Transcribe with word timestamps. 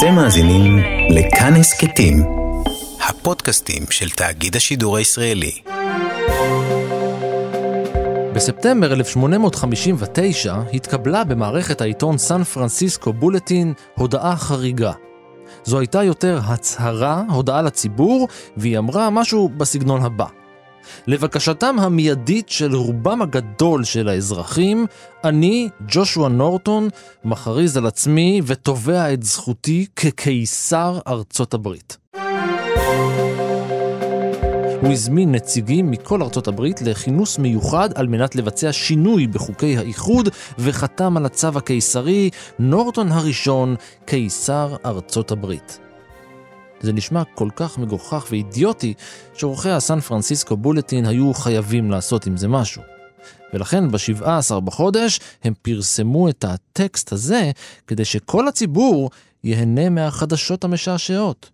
אתם 0.00 0.14
מאזינים 0.14 0.78
לכאן 1.10 1.54
הסכתים, 1.54 2.16
הפודקאסטים 3.08 3.82
של 3.90 4.10
תאגיד 4.10 4.56
השידור 4.56 4.96
הישראלי. 4.96 5.52
בספטמבר 8.34 8.92
1859 8.92 10.54
התקבלה 10.74 11.24
במערכת 11.24 11.80
העיתון 11.80 12.18
סן 12.18 12.44
פרנסיסקו 12.44 13.12
בולטין 13.12 13.74
הודעה 13.94 14.36
חריגה. 14.36 14.92
זו 15.64 15.78
הייתה 15.78 16.02
יותר 16.02 16.40
הצהרה, 16.44 17.22
הודעה 17.30 17.62
לציבור, 17.62 18.28
והיא 18.56 18.78
אמרה 18.78 19.10
משהו 19.10 19.48
בסגנון 19.48 20.02
הבא: 20.02 20.26
לבקשתם 21.06 21.76
המיידית 21.78 22.48
של 22.48 22.74
רובם 22.74 23.22
הגדול 23.22 23.84
של 23.84 24.08
האזרחים, 24.08 24.86
אני, 25.24 25.68
ג'ושוע 25.88 26.28
נורטון, 26.28 26.88
מכריז 27.24 27.76
על 27.76 27.86
עצמי 27.86 28.40
ותובע 28.46 29.12
את 29.12 29.22
זכותי 29.22 29.86
כקיסר 29.96 30.98
ארצות 31.06 31.54
הברית. 31.54 31.96
הוא 34.80 34.92
הזמין 34.92 35.32
נציגים 35.32 35.90
מכל 35.90 36.22
ארצות 36.22 36.48
הברית 36.48 36.82
לכינוס 36.82 37.38
מיוחד 37.38 37.88
על 37.94 38.06
מנת 38.06 38.36
לבצע 38.36 38.72
שינוי 38.72 39.26
בחוקי 39.26 39.76
האיחוד 39.76 40.28
וחתם 40.58 41.16
על 41.16 41.26
הצו 41.26 41.48
הקיסרי 41.54 42.30
נורטון 42.58 43.12
הראשון, 43.12 43.76
קיסר 44.04 44.76
ארצות 44.86 45.30
הברית. 45.30 45.89
זה 46.80 46.92
נשמע 46.92 47.22
כל 47.34 47.48
כך 47.56 47.78
מגוחך 47.78 48.26
ואידיוטי, 48.30 48.94
שעורכי 49.34 49.70
הסן 49.70 50.00
פרנסיסקו 50.00 50.56
בולטין 50.56 51.06
היו 51.06 51.34
חייבים 51.34 51.90
לעשות 51.90 52.26
עם 52.26 52.36
זה 52.36 52.48
משהו. 52.48 52.82
ולכן 53.54 53.90
ב-17 53.90 54.60
בחודש 54.60 55.20
הם 55.44 55.54
פרסמו 55.62 56.28
את 56.28 56.44
הטקסט 56.44 57.12
הזה 57.12 57.50
כדי 57.86 58.04
שכל 58.04 58.48
הציבור 58.48 59.10
ייהנה 59.44 59.88
מהחדשות 59.88 60.64
המשעשעות. 60.64 61.50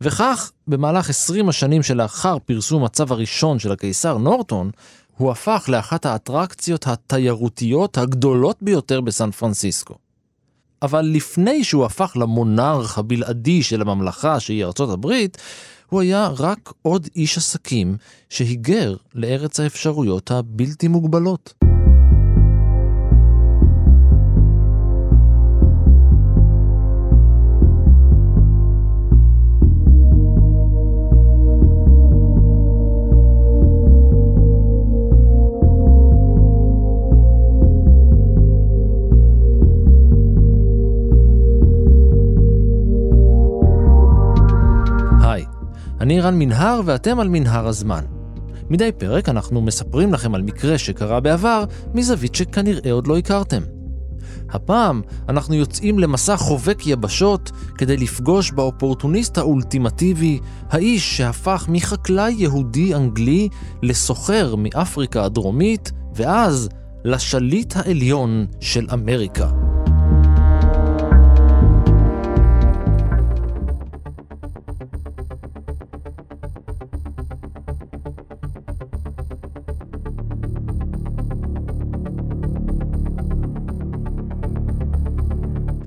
וכך, 0.00 0.52
במהלך 0.68 1.10
20 1.10 1.48
השנים 1.48 1.82
שלאחר 1.82 2.38
פרסום 2.38 2.84
הצו 2.84 3.04
הראשון 3.10 3.58
של 3.58 3.72
הקיסר 3.72 4.18
נורטון, 4.18 4.70
הוא 5.16 5.30
הפך 5.30 5.64
לאחת 5.68 6.06
האטרקציות 6.06 6.86
התיירותיות 6.86 7.98
הגדולות 7.98 8.56
ביותר 8.62 9.00
בסן 9.00 9.30
פרנסיסקו. 9.30 9.94
אבל 10.82 11.02
לפני 11.02 11.64
שהוא 11.64 11.84
הפך 11.84 12.12
למונרך 12.16 12.98
הבלעדי 12.98 13.62
של 13.62 13.80
הממלכה 13.80 14.40
שהיא 14.40 14.64
ארצות 14.64 14.90
הברית, 14.90 15.38
הוא 15.88 16.00
היה 16.00 16.28
רק 16.38 16.72
עוד 16.82 17.08
איש 17.16 17.36
עסקים 17.36 17.96
שהיגר 18.30 18.96
לארץ 19.14 19.60
האפשרויות 19.60 20.30
הבלתי 20.30 20.88
מוגבלות. 20.88 21.65
אני 46.06 46.20
רן 46.20 46.38
מנהר 46.38 46.80
ואתם 46.84 47.20
על 47.20 47.28
מנהר 47.28 47.66
הזמן. 47.66 48.04
מדי 48.70 48.90
פרק 48.98 49.28
אנחנו 49.28 49.60
מספרים 49.60 50.12
לכם 50.12 50.34
על 50.34 50.42
מקרה 50.42 50.78
שקרה 50.78 51.20
בעבר 51.20 51.64
מזווית 51.94 52.34
שכנראה 52.34 52.92
עוד 52.92 53.06
לא 53.06 53.18
הכרתם. 53.18 53.62
הפעם 54.50 55.02
אנחנו 55.28 55.54
יוצאים 55.54 55.98
למסע 55.98 56.36
חובק 56.36 56.86
יבשות 56.86 57.50
כדי 57.78 57.96
לפגוש 57.96 58.50
באופורטוניסט 58.50 59.38
האולטימטיבי, 59.38 60.38
האיש 60.70 61.16
שהפך 61.16 61.66
מחקלאי 61.68 62.34
יהודי 62.38 62.94
אנגלי 62.94 63.48
לסוחר 63.82 64.54
מאפריקה 64.56 65.24
הדרומית, 65.24 65.92
ואז 66.14 66.68
לשליט 67.04 67.76
העליון 67.76 68.46
של 68.60 68.86
אמריקה. 68.92 69.65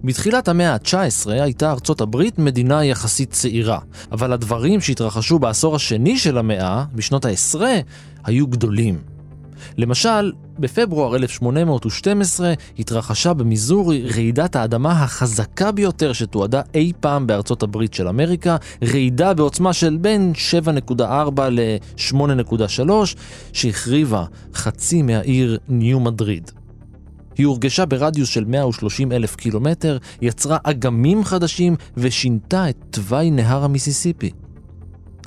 בתחילת 0.09 0.47
המאה 0.47 0.73
ה-19 0.73 1.29
הייתה 1.29 1.71
ארצות 1.71 2.01
הברית 2.01 2.39
מדינה 2.39 2.85
יחסית 2.85 3.31
צעירה, 3.31 3.79
אבל 4.11 4.33
הדברים 4.33 4.81
שהתרחשו 4.81 5.39
בעשור 5.39 5.75
השני 5.75 6.17
של 6.17 6.37
המאה, 6.37 6.83
בשנות 6.95 7.25
העשרה, 7.25 7.75
היו 8.23 8.47
גדולים. 8.47 9.01
למשל, 9.77 10.31
בפברואר 10.59 11.15
1812 11.15 12.53
התרחשה 12.79 13.33
במיזורי 13.33 14.07
רעידת 14.15 14.55
האדמה 14.55 14.91
החזקה 14.91 15.71
ביותר 15.71 16.13
שתועדה 16.13 16.61
אי 16.73 16.91
פעם 16.99 17.27
בארצות 17.27 17.63
הברית 17.63 17.93
של 17.93 18.07
אמריקה, 18.07 18.57
רעידה 18.83 19.33
בעוצמה 19.33 19.73
של 19.73 19.97
בין 20.01 20.33
7.4 20.95 21.41
ל-8.3, 21.49 22.91
שהחריבה 23.53 24.25
חצי 24.53 25.01
מהעיר 25.01 25.57
ניו 25.67 25.99
מדריד. 25.99 26.51
היא 27.39 27.47
הורגשה 27.47 27.85
ברדיוס 27.85 28.29
של 28.29 28.45
130 28.45 29.11
אלף 29.11 29.35
קילומטר, 29.35 29.97
יצרה 30.21 30.57
אגמים 30.63 31.23
חדשים 31.23 31.75
ושינתה 31.97 32.69
את 32.69 32.75
תוואי 32.89 33.31
נהר 33.31 33.63
המיסיסיפי. 33.63 34.31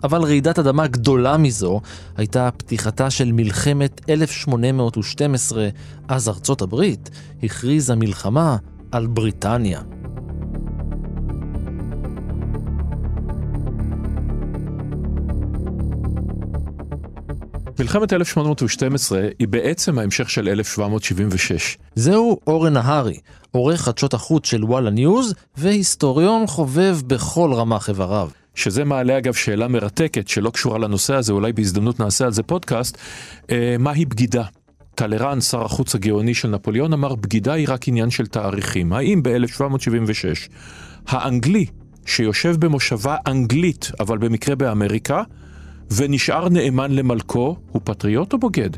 אבל 0.05 0.23
רעידת 0.23 0.59
אדמה 0.59 0.87
גדולה 0.87 1.37
מזו 1.37 1.81
הייתה 2.17 2.51
פתיחתה 2.57 3.11
של 3.11 3.33
מלחמת 3.33 4.01
1812, 4.09 5.69
אז 6.09 6.29
ארצות 6.29 6.63
הברית 6.63 7.11
הכריזה 7.43 7.95
מלחמה 7.95 8.57
על 8.93 9.07
בריטניה. 9.07 9.81
מלחמת 17.83 18.13
1812 18.13 19.29
היא 19.39 19.49
בעצם 19.49 19.99
ההמשך 19.99 20.31
של 20.31 20.49
1776. 20.49 21.79
זהו 21.95 22.41
אורן 22.47 22.73
נהרי, 22.73 23.19
עורך 23.51 23.81
חדשות 23.81 24.15
החוץ 24.15 24.47
של 24.47 24.65
וואלה 24.65 24.91
ניוז, 24.91 25.35
והיסטוריון 25.57 26.47
חובב 26.47 26.99
בכל 27.07 27.53
רמ"ח 27.55 27.89
איבריו. 27.89 28.29
שזה 28.55 28.85
מעלה 28.85 29.19
אגב 29.19 29.35
שאלה 29.35 29.69
מרתקת 29.69 30.29
שלא 30.29 30.51
קשורה 30.51 30.79
לנושא 30.79 31.15
הזה, 31.15 31.33
אולי 31.33 31.53
בהזדמנות 31.53 32.01
נעשה 32.01 32.25
על 32.25 32.33
זה 32.33 32.43
פודקאסט, 32.43 32.99
אה, 33.51 33.77
מהי 33.79 34.05
בגידה? 34.05 34.45
טלרן, 34.95 35.41
שר 35.41 35.65
החוץ 35.65 35.95
הגאוני 35.95 36.35
של 36.35 36.49
נפוליאון, 36.49 36.93
אמר 36.93 37.15
בגידה 37.15 37.53
היא 37.53 37.67
רק 37.69 37.89
עניין 37.89 38.11
של 38.11 38.27
תאריכים. 38.27 38.93
האם 38.93 39.23
ב-1776 39.23 40.51
האנגלי 41.07 41.67
שיושב 42.07 42.57
במושבה 42.59 43.17
אנגלית, 43.27 43.91
אבל 44.01 44.19
במקרה 44.19 44.55
באמריקה, 44.55 45.23
ונשאר 45.97 46.49
נאמן 46.49 46.91
למלכו, 46.93 47.57
הוא 47.73 47.83
פטריוט 47.85 48.33
או 48.33 48.39
בוגד? 48.39 48.71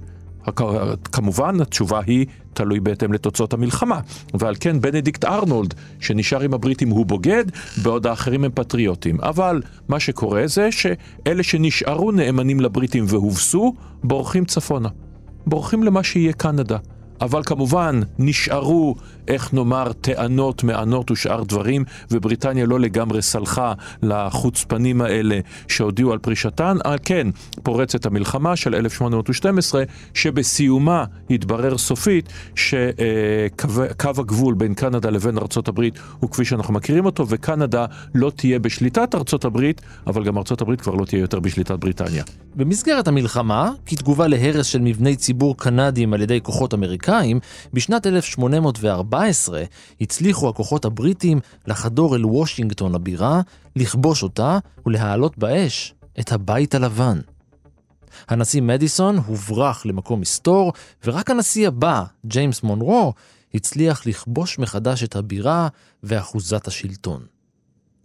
כמובן, 1.12 1.60
התשובה 1.60 2.00
היא 2.06 2.26
תלוי 2.52 2.80
בהתאם 2.80 3.12
לתוצאות 3.12 3.52
המלחמה. 3.52 4.00
ועל 4.34 4.54
כן 4.60 4.80
בנדיקט 4.80 5.24
ארנולד, 5.24 5.74
שנשאר 6.00 6.40
עם 6.40 6.54
הבריטים, 6.54 6.90
הוא 6.90 7.06
בוגד, 7.06 7.44
בעוד 7.82 8.06
האחרים 8.06 8.44
הם 8.44 8.50
פטריוטים. 8.54 9.20
אבל 9.20 9.62
מה 9.88 10.00
שקורה 10.00 10.46
זה 10.46 10.72
שאלה 10.72 11.42
שנשארו 11.42 12.12
נאמנים 12.12 12.60
לבריטים 12.60 13.04
והובסו, 13.08 13.74
בורחים 14.04 14.44
צפונה. 14.44 14.88
בורחים 15.46 15.82
למה 15.82 16.02
שיהיה 16.02 16.32
קנדה. 16.32 16.78
אבל 17.24 17.42
כמובן 17.44 18.00
נשארו, 18.18 18.94
איך 19.28 19.54
נאמר, 19.54 19.92
טענות, 19.92 20.64
מענות 20.64 21.10
ושאר 21.10 21.42
דברים, 21.42 21.84
ובריטניה 22.10 22.66
לא 22.66 22.80
לגמרי 22.80 23.22
סלחה 23.22 23.72
לחוצפנים 24.02 25.00
האלה 25.00 25.38
שהודיעו 25.68 26.12
על 26.12 26.18
פרישתן. 26.18 26.76
על 26.84 26.98
כן, 27.04 27.26
פורצת 27.62 28.06
המלחמה 28.06 28.56
של 28.56 28.74
1812, 28.74 29.82
שבסיומה 30.14 31.04
התברר 31.30 31.78
סופית 31.78 32.28
שקו 32.54 33.68
הגבול 34.18 34.54
בין 34.54 34.74
קנדה 34.74 35.10
לבין 35.10 35.38
הברית 35.68 35.98
הוא 36.20 36.30
כפי 36.30 36.44
שאנחנו 36.44 36.74
מכירים 36.74 37.06
אותו, 37.06 37.26
וקנדה 37.28 37.86
לא 38.14 38.32
תהיה 38.36 38.58
בשליטת 38.58 39.14
הברית, 39.44 39.80
אבל 40.06 40.24
גם 40.24 40.38
הברית 40.60 40.80
כבר 40.80 40.94
לא 40.94 41.04
תהיה 41.04 41.20
יותר 41.20 41.40
בשליטת 41.40 41.78
בריטניה. 41.78 42.24
במסגרת 42.56 43.08
המלחמה, 43.08 43.70
כתגובה 43.86 44.28
להרס 44.28 44.66
של 44.66 44.80
מבני 44.80 45.16
ציבור 45.16 45.56
קנדיים 45.56 46.14
על 46.14 46.22
ידי 46.22 46.40
כוחות 46.42 46.74
אמריקאים, 46.74 47.13
בשנת 47.72 48.06
1814 48.06 49.62
הצליחו 50.00 50.48
הכוחות 50.48 50.84
הבריטים 50.84 51.40
לחדור 51.66 52.16
אל 52.16 52.26
וושינגטון 52.26 52.94
הבירה, 52.94 53.40
לכבוש 53.76 54.22
אותה 54.22 54.58
ולהעלות 54.86 55.38
באש 55.38 55.94
את 56.20 56.32
הבית 56.32 56.74
הלבן. 56.74 57.20
הנשיא 58.28 58.62
מדיסון 58.62 59.16
הוברח 59.16 59.86
למקום 59.86 60.20
מסתור, 60.20 60.72
ורק 61.04 61.30
הנשיא 61.30 61.68
הבא, 61.68 62.04
ג'יימס 62.26 62.62
מונרו, 62.62 63.12
הצליח 63.54 64.06
לכבוש 64.06 64.58
מחדש 64.58 65.04
את 65.04 65.16
הבירה 65.16 65.68
ואחוזת 66.02 66.68
השלטון. 66.68 67.26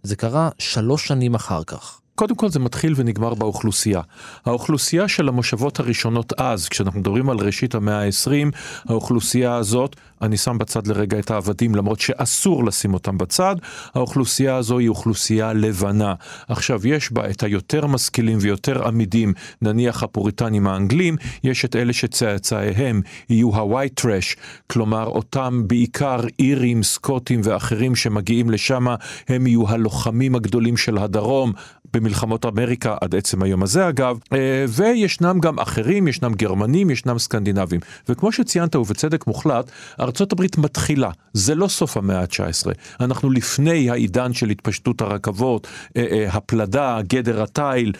זה 0.02 0.16
קרה 0.16 0.48
שלוש 0.58 1.06
שנים 1.06 1.34
אחר 1.34 1.64
כך. 1.64 1.99
קודם 2.20 2.34
כל 2.34 2.48
זה 2.48 2.58
מתחיל 2.58 2.94
ונגמר 2.96 3.34
באוכלוסייה. 3.34 4.00
האוכלוסייה 4.46 5.08
של 5.08 5.28
המושבות 5.28 5.80
הראשונות 5.80 6.32
אז, 6.36 6.68
כשאנחנו 6.68 7.00
מדברים 7.00 7.30
על 7.30 7.36
ראשית 7.36 7.74
המאה 7.74 8.04
ה-20, 8.04 8.56
האוכלוסייה 8.88 9.54
הזאת, 9.54 9.96
אני 10.22 10.36
שם 10.36 10.58
בצד 10.58 10.86
לרגע 10.86 11.18
את 11.18 11.30
העבדים 11.30 11.74
למרות 11.74 12.00
שאסור 12.00 12.64
לשים 12.64 12.94
אותם 12.94 13.18
בצד, 13.18 13.56
האוכלוסייה 13.94 14.56
הזו 14.56 14.78
היא 14.78 14.88
אוכלוסייה 14.88 15.52
לבנה. 15.52 16.14
עכשיו 16.48 16.86
יש 16.86 17.12
בה 17.12 17.30
את 17.30 17.42
היותר 17.42 17.86
משכילים 17.86 18.38
ויותר 18.40 18.88
עמידים, 18.88 19.32
נניח 19.62 20.02
הפוריטנים 20.02 20.66
האנגלים, 20.66 21.16
יש 21.44 21.64
את 21.64 21.76
אלה 21.76 21.92
שצאצאיהם 21.92 23.00
יהיו 23.30 23.56
ה-white 23.56 24.00
trash, 24.00 24.38
כלומר 24.66 25.06
אותם 25.06 25.62
בעיקר 25.66 26.20
אירים, 26.38 26.82
סקוטים 26.82 27.40
ואחרים 27.44 27.96
שמגיעים 27.96 28.50
לשם, 28.50 28.86
הם 29.28 29.46
יהיו 29.46 29.68
הלוחמים 29.68 30.34
הגדולים 30.34 30.76
של 30.76 30.98
הדרום, 30.98 31.52
במלחמות 31.94 32.46
אמריקה 32.46 32.96
עד 33.00 33.14
עצם 33.14 33.42
היום 33.42 33.62
הזה 33.62 33.88
אגב, 33.88 34.18
אה, 34.32 34.64
וישנם 34.68 35.38
גם 35.40 35.58
אחרים, 35.58 36.08
ישנם 36.08 36.34
גרמנים, 36.34 36.90
ישנם 36.90 37.18
סקנדינבים. 37.18 37.80
וכמו 38.08 38.32
שציינת 38.32 38.76
ובצדק 38.76 39.26
מוחלט, 39.26 39.70
ארצות 40.00 40.32
הברית 40.32 40.58
מתחילה, 40.58 41.10
זה 41.32 41.54
לא 41.54 41.68
סוף 41.68 41.96
המאה 41.96 42.20
ה-19. 42.20 42.70
אנחנו 43.00 43.30
לפני 43.30 43.90
העידן 43.90 44.32
של 44.32 44.50
התפשטות 44.50 45.00
הרכבות, 45.00 45.66
אה, 45.96 46.06
אה, 46.10 46.28
הפלדה, 46.32 46.98
גדר 47.08 47.42
התיל, 47.42 47.92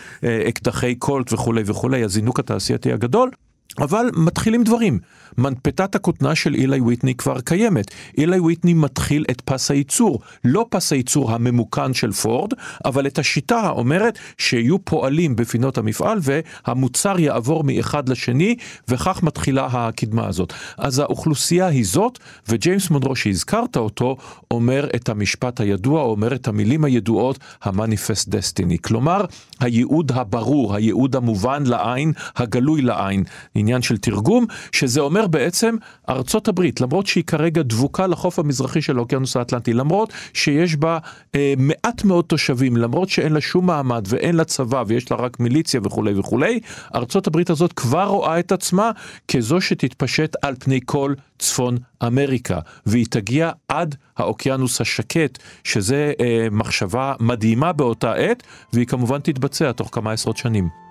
אקדחי 0.49 0.95
קולט 0.95 1.33
וכולי 1.33 1.63
וכולי, 1.67 2.05
הזינוק 2.05 2.39
התעשייתי 2.39 2.93
הגדול. 2.93 3.31
אבל 3.79 4.11
מתחילים 4.17 4.65
דברים. 4.65 4.99
מנפתת 5.39 5.95
הכותנה 5.95 6.35
של 6.35 6.55
אילי 6.55 6.81
ויטני 6.81 7.15
כבר 7.15 7.41
קיימת. 7.41 7.91
אילי 8.19 8.41
ויטני 8.41 8.75
מתחיל 8.75 9.25
את 9.31 9.41
פס 9.41 9.71
הייצור, 9.71 10.21
לא 10.45 10.67
פס 10.71 10.93
הייצור 10.93 11.33
הממוכן 11.33 11.95
של 11.95 12.13
פורד, 12.13 12.53
אבל 12.85 13.07
את 13.07 13.19
השיטה 13.19 13.57
האומרת 13.57 14.19
שיהיו 14.39 14.85
פועלים 14.85 15.37
בפינות 15.37 15.79
המפעל 15.79 16.19
והמוצר 16.23 17.21
יעבור 17.21 17.65
מאחד 17.65 18.09
לשני, 18.09 18.57
וכך 18.89 19.23
מתחילה 19.23 19.69
הקדמה 19.73 20.27
הזאת. 20.27 20.53
אז 20.79 20.99
האוכלוסייה 20.99 21.67
היא 21.67 21.85
זאת, 21.85 22.19
וג'יימס 22.49 22.91
מונרו 22.91 23.17
שהזכרת 23.17 23.77
אותו, 23.77 24.17
אומר 24.51 24.89
את 24.97 25.09
המשפט 25.09 25.61
הידוע, 25.61 26.03
אומר 26.03 26.35
את 26.35 26.49
המילים 26.49 26.85
הידועות, 26.85 27.39
המניפסט 27.63 28.29
דסטיני. 28.29 28.79
כלומר, 28.79 29.25
הייעוד 29.61 30.13
הברור, 30.13 30.75
הייעוד 30.75 31.17
המובן 31.17 31.63
לעין, 31.67 32.13
הגלוי 32.37 32.83
לעין. 32.83 33.25
עניין 33.55 33.83
של 33.83 33.97
תרגום, 33.97 34.47
שזה 34.73 35.01
אומר 35.01 35.20
בעצם 35.27 35.77
ארצות 36.09 36.49
הברית, 36.49 36.81
למרות 36.81 37.07
שהיא 37.07 37.25
כרגע 37.25 37.63
דבוקה 37.63 38.07
לחוף 38.07 38.39
המזרחי 38.39 38.83
של 38.83 38.97
האוקיינוס 38.97 39.37
האטלנטי, 39.37 39.73
למרות 39.73 40.13
שיש 40.35 40.77
בה 40.77 40.99
אה, 41.35 41.55
מעט 41.59 42.05
מאוד 42.05 42.25
תושבים, 42.25 42.77
למרות 42.77 43.09
שאין 43.09 43.33
לה 43.33 43.41
שום 43.41 43.67
מעמד 43.67 44.05
ואין 44.09 44.37
לה 44.37 44.45
צבא 44.45 44.85
ויש 44.87 45.11
לה 45.11 45.17
רק 45.17 45.41
מיליציה 45.41 45.81
וכולי 45.85 46.19
וכולי, 46.19 46.61
ארצות 46.95 47.27
הברית 47.27 47.51
הזאת 47.51 47.73
כבר 47.73 48.05
רואה 48.05 48.39
את 48.39 48.53
עצמה 48.53 48.91
כזו 49.29 49.61
שתתפשט 49.61 50.37
על 50.43 50.55
פני 50.59 50.81
כל 50.87 51.15
צפון 51.39 51.77
אמריקה, 52.07 52.59
והיא 52.87 53.07
תגיע 53.11 53.51
עד 53.69 53.95
האוקיינוס 54.17 54.81
השקט, 54.81 55.39
שזה 55.65 56.13
אה, 56.21 56.49
מחשבה 56.51 57.15
מדהימה 57.21 57.73
באותה 57.73 58.13
עת, 58.13 58.43
והיא 58.73 58.87
כמובן 58.87 59.19
תתבצע 59.19 59.73
תוך 59.73 59.89
כמה 59.93 60.13
עשרות 60.13 60.37
שנים. 60.37 60.90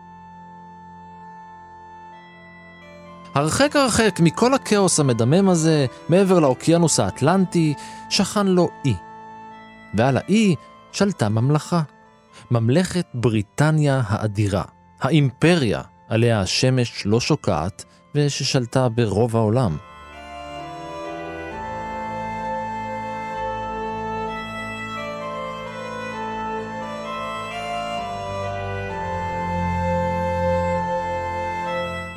הרחק 3.39 3.75
הרחק 3.75 4.19
מכל 4.19 4.53
הכאוס 4.53 4.99
המדמם 4.99 5.49
הזה, 5.49 5.85
מעבר 6.09 6.39
לאוקיינוס 6.39 6.99
האטלנטי, 6.99 7.73
שכן 8.09 8.47
לו 8.47 8.69
אי. 8.85 8.93
ועל 9.93 10.17
האי 10.17 10.55
שלטה 10.91 11.29
ממלכה. 11.29 11.81
ממלכת 12.51 13.05
בריטניה 13.13 14.01
האדירה, 14.07 14.63
האימפריה 15.01 15.81
עליה 16.09 16.41
השמש 16.41 17.05
לא 17.05 17.19
שוקעת 17.19 17.85
וששלטה 18.15 18.89
ברוב 18.89 19.35
העולם. 19.35 19.77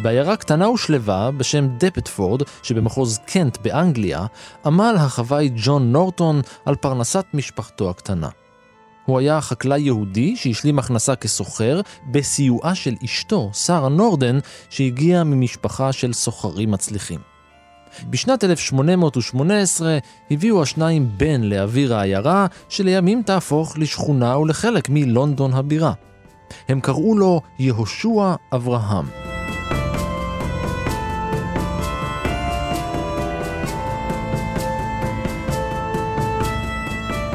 בעיירה 0.02 0.36
קטנה 0.36 0.70
ושלווה 0.70 1.30
בשם 1.30 1.68
דפטפורד 1.78 2.42
שבמחוז 2.62 3.18
קנט 3.26 3.58
באנגליה, 3.62 4.26
עמל 4.66 4.94
החוואי 4.98 5.50
ג'ון 5.56 5.92
נורטון 5.92 6.40
על 6.64 6.74
פרנסת 6.74 7.24
משפחתו 7.34 7.90
הקטנה. 7.90 8.28
הוא 9.06 9.18
היה 9.18 9.40
חקלאי 9.40 9.80
יהודי 9.80 10.36
שהשלים 10.36 10.78
הכנסה 10.78 11.16
כסוחר 11.16 11.80
בסיועה 12.10 12.74
של 12.74 12.94
אשתו, 13.04 13.50
שרה 13.52 13.88
נורדן, 13.88 14.38
שהגיעה 14.70 15.24
ממשפחה 15.24 15.92
של 15.92 16.12
סוחרים 16.12 16.70
מצליחים. 16.70 17.20
בשנת 18.10 18.44
1818 18.44 19.98
הביאו 20.30 20.62
השניים 20.62 21.08
בן 21.16 21.42
לאוויר 21.42 21.94
העיירה, 21.94 22.46
שלימים 22.68 23.22
תהפוך 23.22 23.78
לשכונה 23.78 24.38
ולחלק 24.38 24.88
מלונדון 24.88 25.52
הבירה. 25.52 25.92
הם 26.68 26.80
קראו 26.80 27.18
לו 27.18 27.40
יהושע 27.58 28.34
אברהם. 28.54 29.21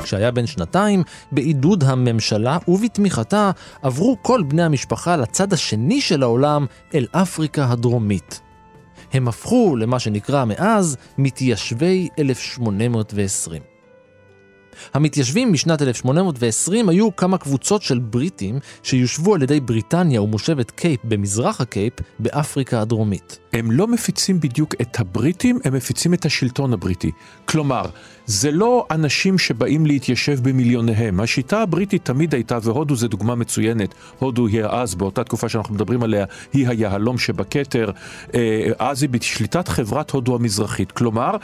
כשהיה 0.07 0.31
בן 0.31 0.47
שנתיים, 0.47 1.03
בעידוד 1.31 1.83
הממשלה 1.83 2.57
ובתמיכתה, 2.67 3.51
עברו 3.81 4.17
כל 4.21 4.43
בני 4.47 4.63
המשפחה 4.63 5.15
לצד 5.15 5.53
השני 5.53 6.01
של 6.01 6.23
העולם, 6.23 6.65
אל 6.95 7.07
אפריקה 7.11 7.69
הדרומית. 7.69 8.41
הם 9.13 9.27
הפכו 9.27 9.75
למה 9.75 9.99
שנקרא 9.99 10.45
מאז 10.45 10.97
מתיישבי 11.17 12.09
1820. 12.19 13.76
המתיישבים 14.93 15.53
משנת 15.53 15.81
1820 15.81 16.89
היו 16.89 17.15
כמה 17.15 17.37
קבוצות 17.37 17.81
של 17.81 17.99
בריטים 17.99 18.59
שיושבו 18.83 19.35
על 19.35 19.43
ידי 19.43 19.59
בריטניה 19.59 20.21
ומושבת 20.21 20.71
הקייפ 20.71 20.99
במזרח 21.03 21.61
הקייפ 21.61 21.93
באפריקה 22.19 22.81
הדרומית. 22.81 23.39
הם 23.53 23.71
לא 23.71 23.87
מפיצים 23.87 24.39
בדיוק 24.39 24.75
את 24.81 24.99
הבריטים, 24.99 25.59
הם 25.63 25.73
מפיצים 25.73 26.13
את 26.13 26.25
השלטון 26.25 26.73
הבריטי. 26.73 27.11
כלומר, 27.45 27.85
זה 28.25 28.51
לא 28.51 28.85
אנשים 28.91 29.37
שבאים 29.37 29.85
להתיישב 29.85 30.49
במיליוניהם. 30.49 31.19
השיטה 31.19 31.61
הבריטית 31.61 32.05
תמיד 32.05 32.33
הייתה, 32.33 32.57
והודו 32.63 32.95
זה 32.95 33.07
דוגמה 33.07 33.35
מצוינת, 33.35 33.93
הודו 34.19 34.47
היא 34.47 34.63
אז, 34.63 34.95
באותה 34.95 35.23
תקופה 35.23 35.49
שאנחנו 35.49 35.75
מדברים 35.75 36.03
עליה, 36.03 36.25
היא 36.53 36.67
היהלום 36.67 37.17
שבכתר, 37.17 37.91
אה, 38.33 38.67
אז 38.79 39.01
היא 39.01 39.09
בשליטת 39.09 39.67
חברת 39.67 40.11
הודו 40.11 40.35
המזרחית. 40.35 40.91
כלומר, 40.91 41.37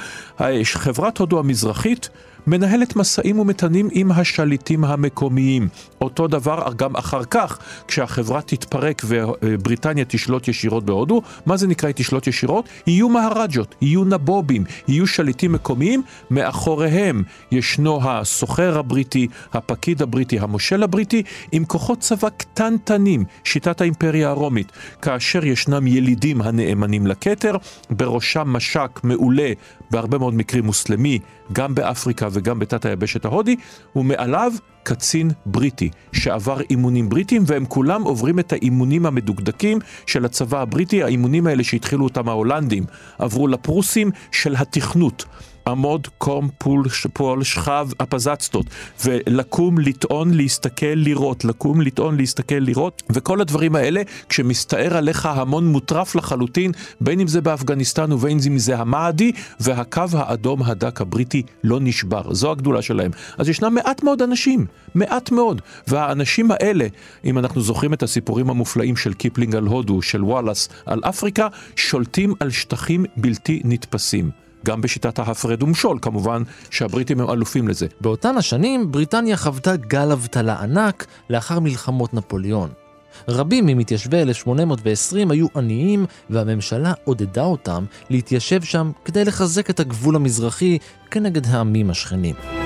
חברת 0.63 1.17
הודו 1.17 1.39
המזרחית 1.39 2.10
מנהלת 2.47 2.95
משאים 2.95 3.39
ומתנים 3.39 3.89
עם 3.91 4.12
השליטים 4.12 4.83
המקומיים. 4.83 5.67
אותו 6.01 6.27
דבר 6.27 6.63
גם 6.75 6.95
אחר 6.95 7.23
כך, 7.23 7.59
כשהחברה 7.88 8.41
תתפרק 8.41 9.01
ובריטניה 9.05 10.05
תשלוט 10.05 10.47
ישירות 10.47 10.85
בהודו, 10.85 11.21
מה 11.45 11.57
זה 11.57 11.67
נקרא 11.67 11.91
תשלוט 11.95 12.27
ישירות? 12.27 12.69
יהיו 12.88 13.09
מהרג'ות, 13.09 13.75
יהיו 13.81 14.03
נבובים, 14.03 14.63
יהיו 14.88 15.07
שליטים 15.07 15.51
מקומיים, 15.51 16.01
מאחוריהם 16.31 17.23
ישנו 17.51 18.09
הסוחר 18.09 18.79
הבריטי, 18.79 19.27
הפקיד 19.53 20.01
הבריטי, 20.01 20.39
המושל 20.39 20.83
הבריטי, 20.83 21.23
עם 21.51 21.65
כוחות 21.65 22.00
צבא 22.00 22.29
קטנטנים, 22.29 23.25
שיטת 23.43 23.81
האימפריה 23.81 24.29
הרומית, 24.29 24.71
כאשר 25.01 25.45
ישנם 25.45 25.88
ילידים 25.88 26.41
הנאמנים 26.41 27.07
לכתר, 27.07 27.55
בראשם 27.89 28.47
משק 28.47 29.00
מעולה, 29.03 29.51
בהרבה 29.91 30.17
מאוד 30.17 30.33
מקרים 30.33 30.65
מוסלמי, 30.65 31.19
גם 31.53 31.75
באפריקה 31.75 32.27
וגם 32.33 32.59
בתת 32.59 32.85
היבשת 32.85 33.25
ההודי, 33.25 33.55
ומעליו 33.95 34.51
קצין 34.83 35.31
בריטי 35.45 35.89
שעבר 36.13 36.61
אימונים 36.69 37.09
בריטיים, 37.09 37.43
והם 37.45 37.65
כולם 37.65 38.03
עוברים 38.03 38.39
את 38.39 38.53
האימונים 38.53 39.05
המדוקדקים 39.05 39.79
של 40.05 40.25
הצבא 40.25 40.61
הבריטי, 40.61 41.03
האימונים 41.03 41.47
האלה 41.47 41.63
שהתחילו 41.63 42.03
אותם 42.03 42.29
ההולנדים, 42.29 42.83
עברו 43.19 43.47
לפרוסס 43.48 44.12
של 44.31 44.55
התכנות. 44.55 45.25
עמוד, 45.67 46.08
קום, 46.17 46.50
פול, 46.58 46.89
פול, 47.13 47.43
שכב, 47.43 47.88
הפצצות, 48.00 48.65
ולקום, 49.05 49.79
לטעון, 49.79 50.34
להסתכל, 50.34 50.86
לראות, 50.96 51.46
לקום, 51.46 51.82
לטעון, 51.82 52.17
להסתכל, 52.17 52.55
לראות, 52.55 53.03
וכל 53.10 53.41
הדברים 53.41 53.75
האלה, 53.75 54.01
כשמסתער 54.29 54.98
עליך 54.98 55.25
המון 55.25 55.67
מוטרף 55.67 56.15
לחלוטין, 56.15 56.72
בין 57.01 57.20
אם 57.20 57.27
זה 57.27 57.41
באפגניסטן 57.41 58.12
ובין 58.12 58.38
אם 58.48 58.58
זה 58.58 58.77
המאדי, 58.77 59.32
והקו 59.60 60.03
האדום 60.13 60.63
הדק 60.63 61.01
הבריטי 61.01 61.43
לא 61.63 61.79
נשבר. 61.82 62.34
זו 62.34 62.51
הגדולה 62.51 62.82
שלהם. 62.82 63.12
אז 63.38 63.50
ישנם 63.50 63.74
מעט 63.74 64.03
מאוד 64.03 64.22
אנשים, 64.22 64.65
מעט 64.96 65.32
מאוד, 65.32 65.62
והאנשים 65.88 66.51
האלה, 66.51 66.88
אם 67.25 67.38
אנחנו 67.38 67.62
זוכרים 67.62 67.93
את 67.93 68.03
הסיפורים 68.03 68.50
המופלאים 68.50 68.96
של 68.96 69.13
קיפלינג 69.13 69.55
על 69.55 69.65
הודו, 69.65 70.01
של 70.01 70.24
וואלאס 70.24 70.70
על 70.86 71.01
אפריקה, 71.03 71.48
שולטים 71.75 72.34
על 72.39 72.50
שטחים 72.50 73.05
בלתי 73.17 73.62
נתפסים. 73.65 74.42
גם 74.65 74.82
בשיטת 74.82 75.20
ההפרד 75.20 75.63
ומשול, 75.63 75.98
כמובן 76.01 76.43
שהבריטים 76.70 77.22
הם 77.22 77.29
אלופים 77.29 77.67
לזה. 77.67 77.88
באותן 78.01 78.38
השנים 78.38 78.91
בריטניה 78.91 79.38
חוותה 79.38 79.75
גל 79.75 80.12
אבטלה 80.12 80.62
ענק 80.62 81.05
לאחר 81.29 81.60
מלחמות 81.60 82.13
נפוליאון. 82.13 82.70
רבים 83.27 83.65
ממתיישבי 83.65 84.22
1820 84.22 85.32
היו 85.32 85.48
עניים, 85.55 86.05
והממשלה 86.29 86.93
עודדה 87.03 87.43
אותם 87.43 87.86
להתיישב 88.10 88.63
שם 88.63 88.91
כדי 89.05 89.25
לחזק 89.25 89.70
את 89.70 89.79
הגבול 89.79 90.15
המזרחי 90.15 90.77
כנגד 91.12 91.48
העמים 91.48 91.89
השכנים. 91.89 92.62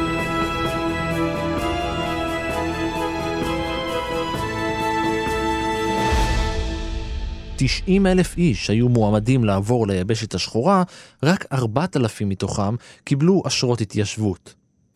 90 7.57 8.07
אלף 8.07 8.37
איש 8.37 8.69
היו 8.69 8.89
מועמדים 8.89 9.43
לעבור 9.43 9.87
ליבשת 9.87 10.33
השחורה, 10.33 10.83
רק 11.23 11.45
4,000 11.51 12.29
מתוכם 12.29 12.75
קיבלו 13.03 13.43
אשרות 13.47 13.81
התיישבות. 13.81 14.53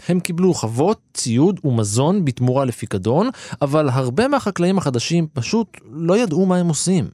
הם 0.08 0.20
קיבלו 0.20 0.54
חוות, 0.54 1.00
ציוד 1.14 1.60
ומזון 1.64 2.26
בתמורה 2.26 2.66
לפיקדון, 2.66 3.30
אבל 3.62 3.90
הרבה 3.90 4.28
מהחקלאים 4.28 4.78
החדשים 4.78 5.28
פשוט 5.34 5.78
לא 5.92 6.18
ידעו 6.18 6.46
מה 6.46 6.58
הם 6.58 6.68
עושים. 6.68 7.10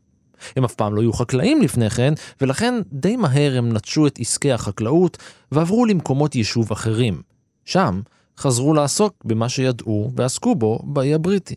הם 0.55 0.63
אף 0.63 0.75
פעם 0.75 0.95
לא 0.95 1.01
היו 1.01 1.13
חקלאים 1.13 1.61
לפני 1.61 1.89
כן, 1.89 2.13
ולכן 2.41 2.73
די 2.91 3.15
מהר 3.15 3.57
הם 3.57 3.73
נטשו 3.73 4.07
את 4.07 4.19
עסקי 4.19 4.51
החקלאות 4.51 5.17
ועברו 5.51 5.85
למקומות 5.85 6.35
יישוב 6.35 6.71
אחרים. 6.71 7.21
שם 7.65 8.01
חזרו 8.37 8.73
לעסוק 8.73 9.13
במה 9.25 9.49
שידעו 9.49 10.11
ועסקו 10.15 10.55
בו 10.55 10.79
באי 10.83 11.13
הבריטי. 11.13 11.55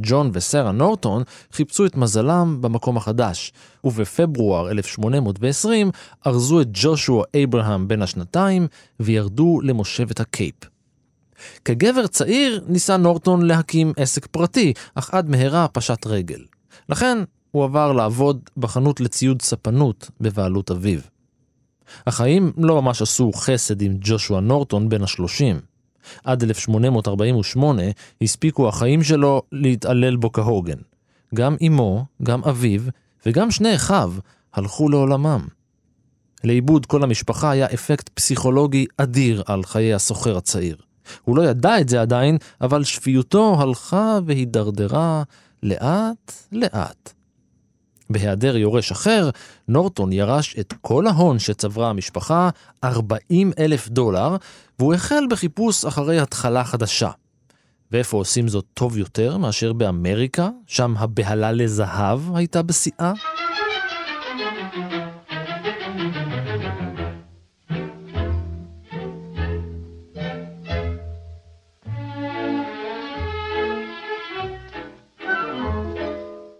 ג'ון 0.00 0.30
וסרה 0.32 0.72
נורטון 0.72 1.22
חיפשו 1.52 1.86
את 1.86 1.96
מזלם 1.96 2.58
במקום 2.60 2.96
החדש, 2.96 3.52
ובפברואר 3.84 4.70
1820 4.70 5.90
ארזו 6.26 6.60
את 6.60 6.68
ג'ושוע 6.72 7.24
אברהם 7.44 7.88
בן 7.88 8.02
השנתיים 8.02 8.66
וירדו 9.00 9.60
למושבת 9.62 10.20
הקייפ. 10.20 10.54
כגבר 11.64 12.06
צעיר 12.06 12.64
ניסה 12.68 12.96
נורטון 12.96 13.42
להקים 13.42 13.92
עסק 13.96 14.26
פרטי, 14.26 14.72
אך 14.94 15.14
עד 15.14 15.30
מהרה 15.30 15.68
פשט 15.68 16.06
רגל. 16.06 16.40
לכן 16.88 17.18
הוא 17.50 17.64
עבר 17.64 17.92
לעבוד 17.92 18.40
בחנות 18.56 19.00
לציוד 19.00 19.42
ספנות 19.42 20.10
בבעלות 20.20 20.70
אביו. 20.70 20.98
החיים 22.06 22.52
לא 22.58 22.82
ממש 22.82 23.02
עשו 23.02 23.32
חסד 23.32 23.82
עם 23.82 23.96
ג'ושוע 24.00 24.40
נורטון 24.40 24.88
בן 24.88 25.02
השלושים. 25.02 25.71
עד 26.24 26.42
1848 26.42 27.82
הספיקו 28.22 28.68
החיים 28.68 29.02
שלו 29.02 29.42
להתעלל 29.52 30.16
בו 30.16 30.32
כהוגן. 30.32 30.78
גם 31.34 31.56
אמו, 31.66 32.04
גם 32.22 32.44
אביו 32.44 32.80
וגם 33.26 33.50
שני 33.50 33.74
אחיו 33.74 34.12
הלכו 34.54 34.88
לעולמם. 34.88 35.46
לאיבוד 36.44 36.86
כל 36.86 37.02
המשפחה 37.02 37.50
היה 37.50 37.66
אפקט 37.74 38.08
פסיכולוגי 38.08 38.86
אדיר 38.96 39.42
על 39.46 39.64
חיי 39.64 39.94
הסוחר 39.94 40.36
הצעיר. 40.36 40.76
הוא 41.22 41.36
לא 41.36 41.42
ידע 41.42 41.80
את 41.80 41.88
זה 41.88 42.00
עדיין, 42.00 42.38
אבל 42.60 42.84
שפיותו 42.84 43.56
הלכה 43.60 44.18
והידרדרה 44.26 45.22
לאט 45.62 46.32
לאט. 46.52 47.12
בהיעדר 48.10 48.56
יורש 48.56 48.90
אחר, 48.90 49.30
נורטון 49.68 50.12
ירש 50.12 50.56
את 50.60 50.74
כל 50.80 51.06
ההון 51.06 51.38
שצברה 51.38 51.90
המשפחה, 51.90 52.50
40 52.84 53.52
אלף 53.58 53.88
דולר, 53.88 54.36
והוא 54.82 54.94
החל 54.94 55.24
בחיפוש 55.30 55.84
אחרי 55.84 56.20
התחלה 56.20 56.64
חדשה. 56.64 57.10
ואיפה 57.90 58.16
עושים 58.16 58.48
זאת 58.48 58.64
טוב 58.74 58.98
יותר 58.98 59.36
מאשר 59.36 59.72
באמריקה, 59.72 60.48
שם 60.66 60.94
הבהלה 60.96 61.52
לזהב 61.52 62.20
הייתה 62.34 62.62
בשיאה? 62.62 63.12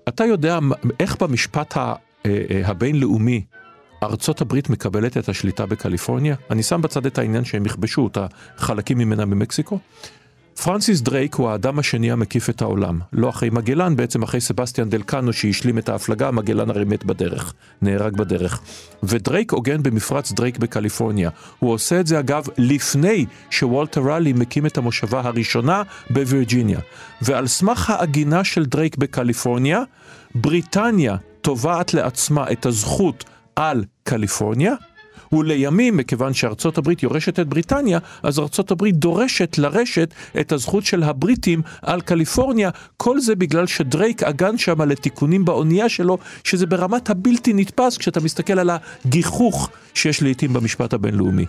אתה 0.09 0.25
יודע 0.25 0.59
איך 1.01 1.17
במשפט 1.23 1.77
אה, 1.77 1.95
אה, 2.27 2.63
הבינלאומי 2.65 3.45
ארצות 4.03 4.41
הברית 4.41 4.71
מקבלת 4.71 5.17
את 5.17 5.29
השליטה 5.29 5.67
בקליפורניה? 5.67 6.35
אני 6.51 6.63
שם 6.63 6.83
בצד 6.83 7.07
את 7.07 7.19
העניין 7.19 7.45
שהם 7.45 7.67
יכבשו 7.67 8.07
את 8.07 8.19
החלקים 8.57 8.99
ממנה 8.99 9.27
במקסיקו. 9.27 9.79
פרנסיס 10.65 11.01
דרייק 11.01 11.35
הוא 11.35 11.51
האדם 11.51 11.79
השני 11.79 12.13
המקיף 12.13 12.51
את 12.51 12.63
העולם. 12.63 13.01
לא 13.13 13.29
אחרי 13.29 13.51
מגלן, 13.51 13.97
בעצם 13.97 14.23
אחרי 14.23 14.41
סבסטיאן 14.41 14.89
דל 14.89 15.03
קאנו 15.03 15.33
שהשלים 15.33 15.79
את 15.79 15.89
ההפלגה, 15.89 16.31
מגלן 16.31 16.71
הרי 16.71 16.85
מת 16.85 17.05
בדרך, 17.05 17.55
נהרג 17.83 18.17
בדרך. 18.17 18.61
ודרייק 19.03 19.53
עוגן 19.53 19.83
במפרץ 19.83 20.33
דרייק 20.33 20.59
בקליפורניה. 20.59 21.31
הוא 21.59 21.73
עושה 21.73 22.01
את 22.01 22.07
זה 22.07 22.19
אגב 22.19 22.47
לפני 22.59 23.27
שוולטר 23.51 24.01
ראלי 24.01 24.33
מקים 24.33 24.67
את 24.67 24.79
המושבה 24.79 25.21
הראשונה 25.21 25.83
בווירג'יניה. 26.11 26.79
ועל 27.23 27.47
סמך 27.47 27.91
העגינה 27.91 28.45
של 28.45 28.67
דרייק 28.67 28.97
בקליפורניה, 28.97 29.83
בריטניה 30.35 31.17
תובעת 31.41 31.95
לעצמה 31.95 32.51
את 32.53 32.67
הזכות 32.67 33.25
על 33.57 33.85
קליפורניה, 34.03 34.75
ולימים, 35.33 35.97
מכיוון 35.97 36.35
שארצות 36.35 36.79
הברית 36.79 37.03
יורשת 37.03 37.41
את 37.41 37.49
בריטניה, 37.49 37.99
אז 38.23 38.39
ארצות 38.39 38.71
הברית 38.71 38.97
דורשת 38.97 39.59
לרשת 39.59 40.15
את 40.41 40.53
הזכות 40.53 40.85
של 40.85 41.03
הבריטים 41.03 41.63
על 41.83 42.01
קליפורניה, 42.01 42.71
כל 42.97 43.21
זה 43.21 43.35
בגלל 43.35 43.67
שדרייק 43.67 44.23
עגן 44.23 44.59
שם 44.59 44.83
לתיקונים 44.83 45.45
באונייה 45.45 45.89
שלו, 45.89 46.19
שזה 46.45 46.67
ברמת 46.67 47.11
הבלתי 47.11 47.53
נתפס 47.53 47.97
כשאתה 47.97 48.21
מסתכל 48.21 48.59
על 48.59 48.71
הגיחוך 49.05 49.71
שיש 49.95 50.23
לעיתים 50.23 50.53
במשפט 50.53 50.93
הבינלאומי. 50.93 51.47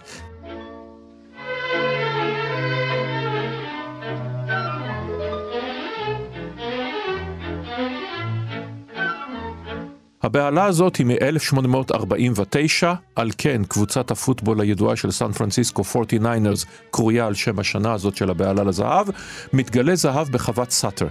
הבהלה 10.24 10.66
הזאת 10.66 10.96
היא 10.96 11.06
מ-1849, 11.06 12.88
על 13.16 13.32
כן 13.38 13.62
קבוצת 13.68 14.12
הפוטבול 14.12 14.62
הידועה 14.62 14.96
של 14.96 15.12
סן 15.12 15.32
פרנסיסקו 15.32 15.82
49ers 15.82 16.66
קרויה 16.92 17.28
על 17.28 17.34
שם 17.34 17.60
השנה 17.60 17.94
הזאת 17.94 18.16
של 18.16 18.30
הבהלה 18.30 18.64
לזהב, 18.64 19.08
מתגלה 19.54 19.96
זהב 19.96 20.28
בחוות 20.30 20.72
סאטר. 20.72 21.08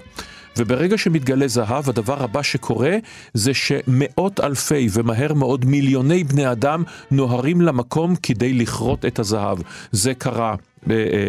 וברגע 0.57 0.99
שמתגלה 0.99 1.49
זהב, 1.49 1.89
הדבר 1.89 2.23
הבא 2.23 2.43
שקורה 2.43 2.97
זה 3.35 3.55
שמאות 3.55 4.41
אלפי 4.41 4.89
ומהר 4.93 5.35
מאוד 5.35 5.65
מיליוני 5.65 6.25
בני 6.25 6.53
אדם 6.53 6.83
נוהרים 7.11 7.61
למקום 7.61 8.15
כדי 8.23 8.53
לכרות 8.53 9.05
את 9.05 9.19
הזהב. 9.19 9.59
זה 9.93 10.15
קרה 10.15 10.55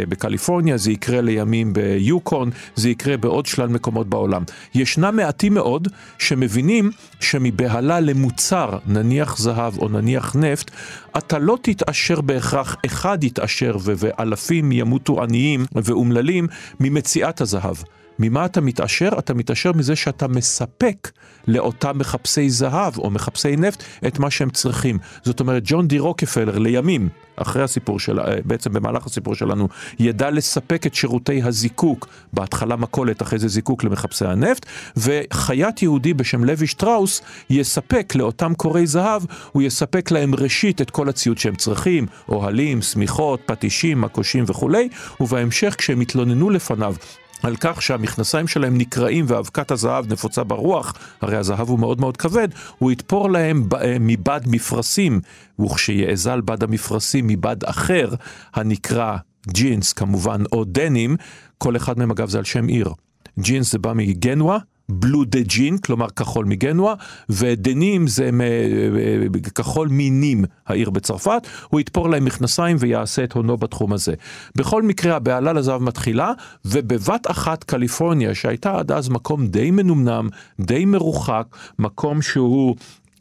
בקליפורניה, 0.09 0.77
זה 0.77 0.91
יקרה 0.91 1.21
לימים 1.21 1.73
ביוקון, 1.73 2.49
זה 2.75 2.89
יקרה 2.89 3.17
בעוד 3.17 3.45
שלל 3.45 3.67
מקומות 3.67 4.07
בעולם. 4.09 4.43
ישנם 4.75 5.15
מעטים 5.15 5.53
מאוד 5.53 5.87
שמבינים 6.17 6.91
שמבהלה 7.19 7.99
למוצר, 7.99 8.77
נניח 8.87 9.37
זהב 9.37 9.77
או 9.77 9.89
נניח 9.89 10.35
נפט, 10.35 10.71
אתה 11.17 11.39
לא 11.39 11.57
תתעשר 11.61 12.21
בהכרח, 12.21 12.75
אחד 12.85 13.23
יתעשר 13.23 13.77
ואלפים 13.83 14.71
ימותו 14.71 15.23
עניים 15.23 15.65
ואומללים 15.75 16.47
ממציאת 16.79 17.41
הזהב. 17.41 17.75
ממה 18.19 18.45
אתה 18.45 18.61
מתעשר? 18.61 19.09
אתה 19.19 19.33
מתעשר 19.33 19.71
מזה 19.71 19.95
שאתה 19.95 20.27
מספק 20.27 21.11
לאותם 21.47 21.97
מחפשי 21.97 22.49
זהב 22.49 22.97
או 22.97 23.09
מחפשי 23.09 23.55
נפט 23.55 23.83
את 24.07 24.19
מה 24.19 24.31
שהם 24.31 24.49
צריכים. 24.49 24.97
זאת 25.23 25.39
אומרת, 25.39 25.63
ג'ון 25.65 25.87
די 25.87 25.99
רוקפלר 25.99 26.57
לימים, 26.57 27.09
אחרי 27.35 27.63
הסיפור 27.63 27.99
של, 27.99 28.19
אה, 28.19 28.35
בעצם 28.45 28.73
במהלך 28.73 29.05
הסיפור 29.05 29.35
שלנו, 29.35 29.67
ידע 29.99 30.29
לספק 30.29 30.87
את 30.87 30.95
שירותי 30.95 31.41
הזיקוק, 31.43 32.07
בהתחלה 32.33 32.75
מכולת, 32.75 33.21
אחרי 33.21 33.39
זה 33.39 33.47
זיקוק 33.47 33.83
למחפשי 33.83 34.25
הנפט, 34.25 34.65
וחייט 34.97 35.81
יהודי 35.81 36.13
בשם 36.13 36.43
לוי 36.43 36.67
שטראוס 36.67 37.21
יספק 37.49 38.15
לאותם 38.15 38.53
קורי 38.53 38.87
זהב, 38.87 39.21
הוא 39.51 39.61
יספק 39.63 40.11
להם 40.11 40.35
ראשית 40.35 40.81
את 40.81 40.89
כל 40.89 41.09
הציוד 41.09 41.37
שהם 41.37 41.55
צריכים, 41.55 42.05
אוהלים, 42.29 42.81
שמיכות, 42.81 43.41
פטישים, 43.45 44.01
מקושים 44.01 44.43
וכולי, 44.47 44.89
ובהמשך 45.19 45.75
כשהם 45.77 46.01
התלוננו 46.01 46.49
לפניו 46.49 46.95
על 47.43 47.55
כך 47.55 47.81
שהמכנסיים 47.81 48.47
שלהם 48.47 48.77
נקרעים 48.77 49.25
ואבקת 49.27 49.71
הזהב 49.71 50.13
נפוצה 50.13 50.43
ברוח, 50.43 50.93
הרי 51.21 51.37
הזהב 51.37 51.69
הוא 51.69 51.79
מאוד 51.79 51.99
מאוד 51.99 52.17
כבד, 52.17 52.47
הוא 52.77 52.91
יתפור 52.91 53.29
להם 53.29 53.67
אה, 53.81 53.97
מבד 53.99 54.41
מפרשים, 54.47 55.21
וכשיאזל 55.59 56.41
בד 56.41 56.63
המפרשים 56.63 57.27
מבד 57.27 57.63
אחר, 57.63 58.09
הנקרא 58.53 59.17
ג'ינס 59.47 59.93
כמובן, 59.93 60.43
או 60.51 60.63
דנים, 60.63 61.15
כל 61.57 61.75
אחד 61.75 61.97
מהם 61.97 62.11
אגב 62.11 62.29
זה 62.29 62.37
על 62.37 62.43
שם 62.43 62.67
עיר. 62.67 62.93
ג'ינס 63.39 63.71
זה 63.71 63.79
בא 63.79 63.93
מגנואה, 63.93 64.57
בלו 64.93 65.23
דה 65.25 65.41
ג'ין, 65.41 65.77
כלומר 65.77 66.09
כחול 66.09 66.45
מגנואה, 66.45 66.93
ודנים 67.29 68.07
זה 68.07 68.29
כחול 69.55 69.87
מינים, 69.87 70.45
העיר 70.67 70.89
בצרפת, 70.89 71.47
הוא 71.69 71.79
יתפור 71.79 72.09
להם 72.09 72.25
מכנסיים 72.25 72.77
ויעשה 72.79 73.23
את 73.23 73.33
הונו 73.33 73.57
בתחום 73.57 73.93
הזה. 73.93 74.13
בכל 74.55 74.81
מקרה 74.81 75.15
הבהלה 75.15 75.53
לזהב 75.53 75.81
מתחילה, 75.81 76.31
ובבת 76.65 77.31
אחת 77.31 77.63
קליפורניה, 77.63 78.35
שהייתה 78.35 78.79
עד 78.79 78.91
אז 78.91 79.09
מקום 79.09 79.47
די 79.47 79.71
מנומנם, 79.71 80.29
די 80.59 80.85
מרוחק, 80.85 81.45
מקום 81.79 82.21
שהוא 82.21 82.75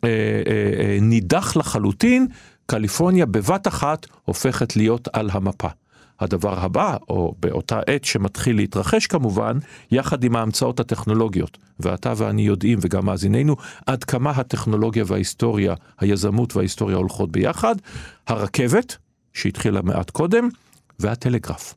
אה, 0.04 0.08
אה, 0.08 0.84
אה, 0.84 0.98
נידח 1.00 1.56
לחלוטין, 1.56 2.26
קליפורניה 2.66 3.26
בבת 3.26 3.68
אחת 3.68 4.06
הופכת 4.24 4.76
להיות 4.76 5.08
על 5.12 5.30
המפה. 5.32 5.68
הדבר 6.22 6.64
הבא, 6.64 6.96
או 7.08 7.34
באותה 7.40 7.80
עת 7.86 8.04
שמתחיל 8.04 8.56
להתרחש 8.56 9.06
כמובן, 9.06 9.58
יחד 9.90 10.24
עם 10.24 10.36
ההמצאות 10.36 10.80
הטכנולוגיות, 10.80 11.58
ואתה 11.80 12.12
ואני 12.16 12.42
יודעים, 12.42 12.78
וגם 12.82 13.06
מאזיננו, 13.06 13.56
עד 13.86 14.04
כמה 14.04 14.30
הטכנולוגיה 14.30 15.04
וההיסטוריה, 15.06 15.74
היזמות 16.00 16.56
וההיסטוריה 16.56 16.96
הולכות 16.96 17.32
ביחד, 17.32 17.74
הרכבת, 18.26 18.96
שהתחילה 19.32 19.82
מעט 19.82 20.10
קודם, 20.10 20.48
והטלגרף. 21.00 21.74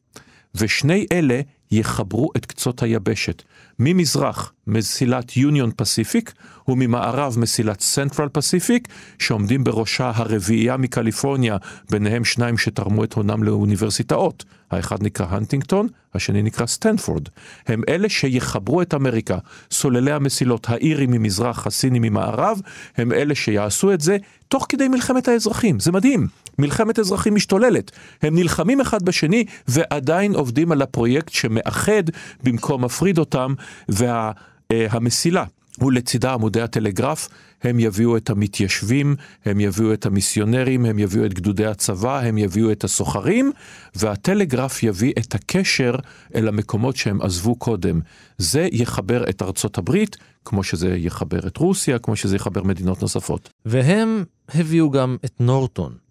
ושני 0.56 1.06
אלה 1.12 1.42
יחברו 1.72 2.30
את 2.38 2.46
קצות 2.46 2.84
היבשת. 2.84 3.44
ממזרח 3.80 4.54
מסילת 4.68 5.38
יוניון 5.38 5.72
פסיפיק 5.76 6.34
וממערב 6.68 7.36
מסילת 7.40 7.82
סנטרל 7.82 8.30
פסיפיק, 8.30 8.88
שעומדים 9.20 9.64
בראשה 9.64 10.12
הרביעייה 10.16 10.78
מקליפורניה, 10.78 11.58
ביניהם 11.92 12.26
שניים 12.26 12.58
שתרמו 12.58 13.04
את 13.04 13.14
הונם 13.14 13.44
לאוניברסיטאות. 13.44 14.46
האחד 14.72 15.04
נקרא 15.04 15.26
הנטינגטון, 15.30 15.88
השני 16.14 16.42
נקרא 16.42 16.66
סטנפורד. 16.66 17.30
הם 17.68 17.82
אלה 17.90 18.10
שיחברו 18.10 18.82
את 18.82 18.94
אמריקה. 18.94 19.38
סוללי 19.72 20.12
המסילות, 20.12 20.70
האירים 20.70 21.12
ממזרח, 21.12 21.68
הסינים 21.68 22.02
ממערב, 22.02 22.62
הם 22.98 23.12
אלה 23.12 23.36
שיעשו 23.36 23.94
את 23.94 24.02
זה 24.02 24.18
תוך 24.48 24.66
כדי 24.70 24.88
מלחמת 24.88 25.28
האזרחים. 25.28 25.80
זה 25.80 25.92
מדהים. 25.92 26.28
מלחמת 26.60 27.00
אזרחים 27.00 27.36
משתוללת. 27.36 27.92
הם 28.22 28.36
נלחמים 28.36 28.82
אחד 28.82 29.04
בשני 29.04 29.46
ועדיין 29.68 30.36
עובדים 30.36 30.72
על 30.72 30.82
הפרויקט 30.82 31.34
שמאחד 31.34 32.04
במקום 32.44 32.86
מפריד 32.86 33.18
אותם, 33.18 33.54
והמסילה. 33.90 35.42
וה, 35.42 35.48
ולצידה 35.82 36.34
עמודי 36.34 36.62
הטלגרף, 36.62 37.30
הם 37.64 37.80
יביאו 37.80 38.18
את 38.18 38.30
המתיישבים, 38.30 39.16
הם 39.46 39.60
יביאו 39.60 39.94
את 39.94 40.06
המיסיונרים, 40.06 40.86
הם 40.86 41.00
יביאו 41.00 41.26
את 41.26 41.34
גדודי 41.34 41.66
הצבא, 41.66 42.20
הם 42.20 42.38
יביאו 42.38 42.72
את 42.72 42.84
הסוחרים, 42.84 43.52
והטלגרף 43.96 44.84
יביא 44.84 45.14
את 45.20 45.36
הקשר 45.36 45.96
אל 46.36 46.48
המקומות 46.48 46.96
שהם 46.96 47.22
עזבו 47.22 47.56
קודם. 47.56 48.00
זה 48.38 48.68
יחבר 48.72 49.30
את 49.30 49.42
ארצות 49.42 49.78
הברית, 49.78 50.18
כמו 50.46 50.64
שזה 50.64 50.96
יחבר 50.96 51.48
את 51.48 51.58
רוסיה, 51.58 52.00
כמו 52.00 52.16
שזה 52.16 52.36
יחבר 52.36 52.64
מדינות 52.64 53.02
נוספות. 53.02 53.50
והם 53.66 54.24
הביאו 54.54 54.92
גם 54.92 55.18
את 55.26 55.32
נורטון. 55.40 56.05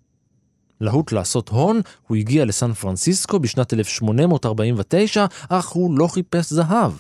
להוט 0.81 1.13
לעשות 1.13 1.49
הון, 1.49 1.81
הוא 2.09 2.17
הגיע 2.17 2.45
לסן 2.45 2.73
פרנסיסקו 2.73 3.39
בשנת 3.39 3.75
1849, 3.75 5.27
אך 5.49 5.69
הוא 5.69 5.99
לא 5.99 6.07
חיפש 6.07 6.53
זהב. 6.53 6.93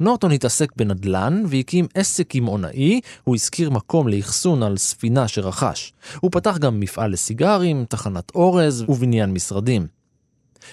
נורטון 0.00 0.32
התעסק 0.32 0.72
בנדל"ן 0.76 1.42
והקים 1.48 1.86
עסק 1.94 2.28
קמעונאי, 2.28 3.00
הוא 3.24 3.34
השכיר 3.34 3.70
מקום 3.70 4.08
לאחסון 4.08 4.62
על 4.62 4.76
ספינה 4.76 5.28
שרכש. 5.28 5.92
הוא 6.20 6.30
פתח 6.30 6.58
גם 6.58 6.80
מפעל 6.80 7.10
לסיגרים, 7.10 7.84
תחנת 7.88 8.32
אורז 8.34 8.84
ובניין 8.88 9.32
משרדים. 9.32 9.86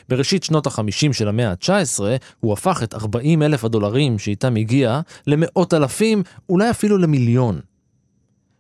בראשית 0.10 0.44
שנות 0.44 0.68
החמישים 0.68 1.14
של 1.14 1.28
המאה 1.28 1.52
ה-19, 1.52 2.00
הוא 2.40 2.54
הפך 2.54 2.84
את 2.84 2.94
40 2.94 3.44
אלף 3.44 3.64
הדולרים 3.64 4.20
שאיתם 4.20 4.56
הגיע 4.56 5.02
למאות 5.28 5.74
אלפים, 5.74 6.24
אולי 6.50 6.70
אפילו 6.70 6.98
למיליון. 6.98 7.60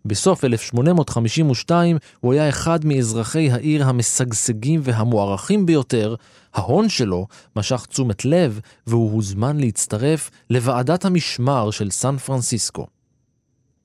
בסוף 0.05 0.43
1852 0.43 1.97
הוא 2.19 2.33
היה 2.33 2.49
אחד 2.49 2.85
מאזרחי 2.85 3.51
העיר 3.51 3.85
המשגשגים 3.85 4.81
והמוערכים 4.83 5.65
ביותר, 5.65 6.15
ההון 6.53 6.89
שלו 6.89 7.27
משך 7.55 7.85
תשומת 7.89 8.25
לב 8.25 8.59
והוא 8.87 9.11
הוזמן 9.11 9.59
להצטרף 9.59 10.31
לוועדת 10.49 11.05
המשמר 11.05 11.71
של 11.71 11.91
סן 11.91 12.17
פרנסיסקו. 12.17 12.85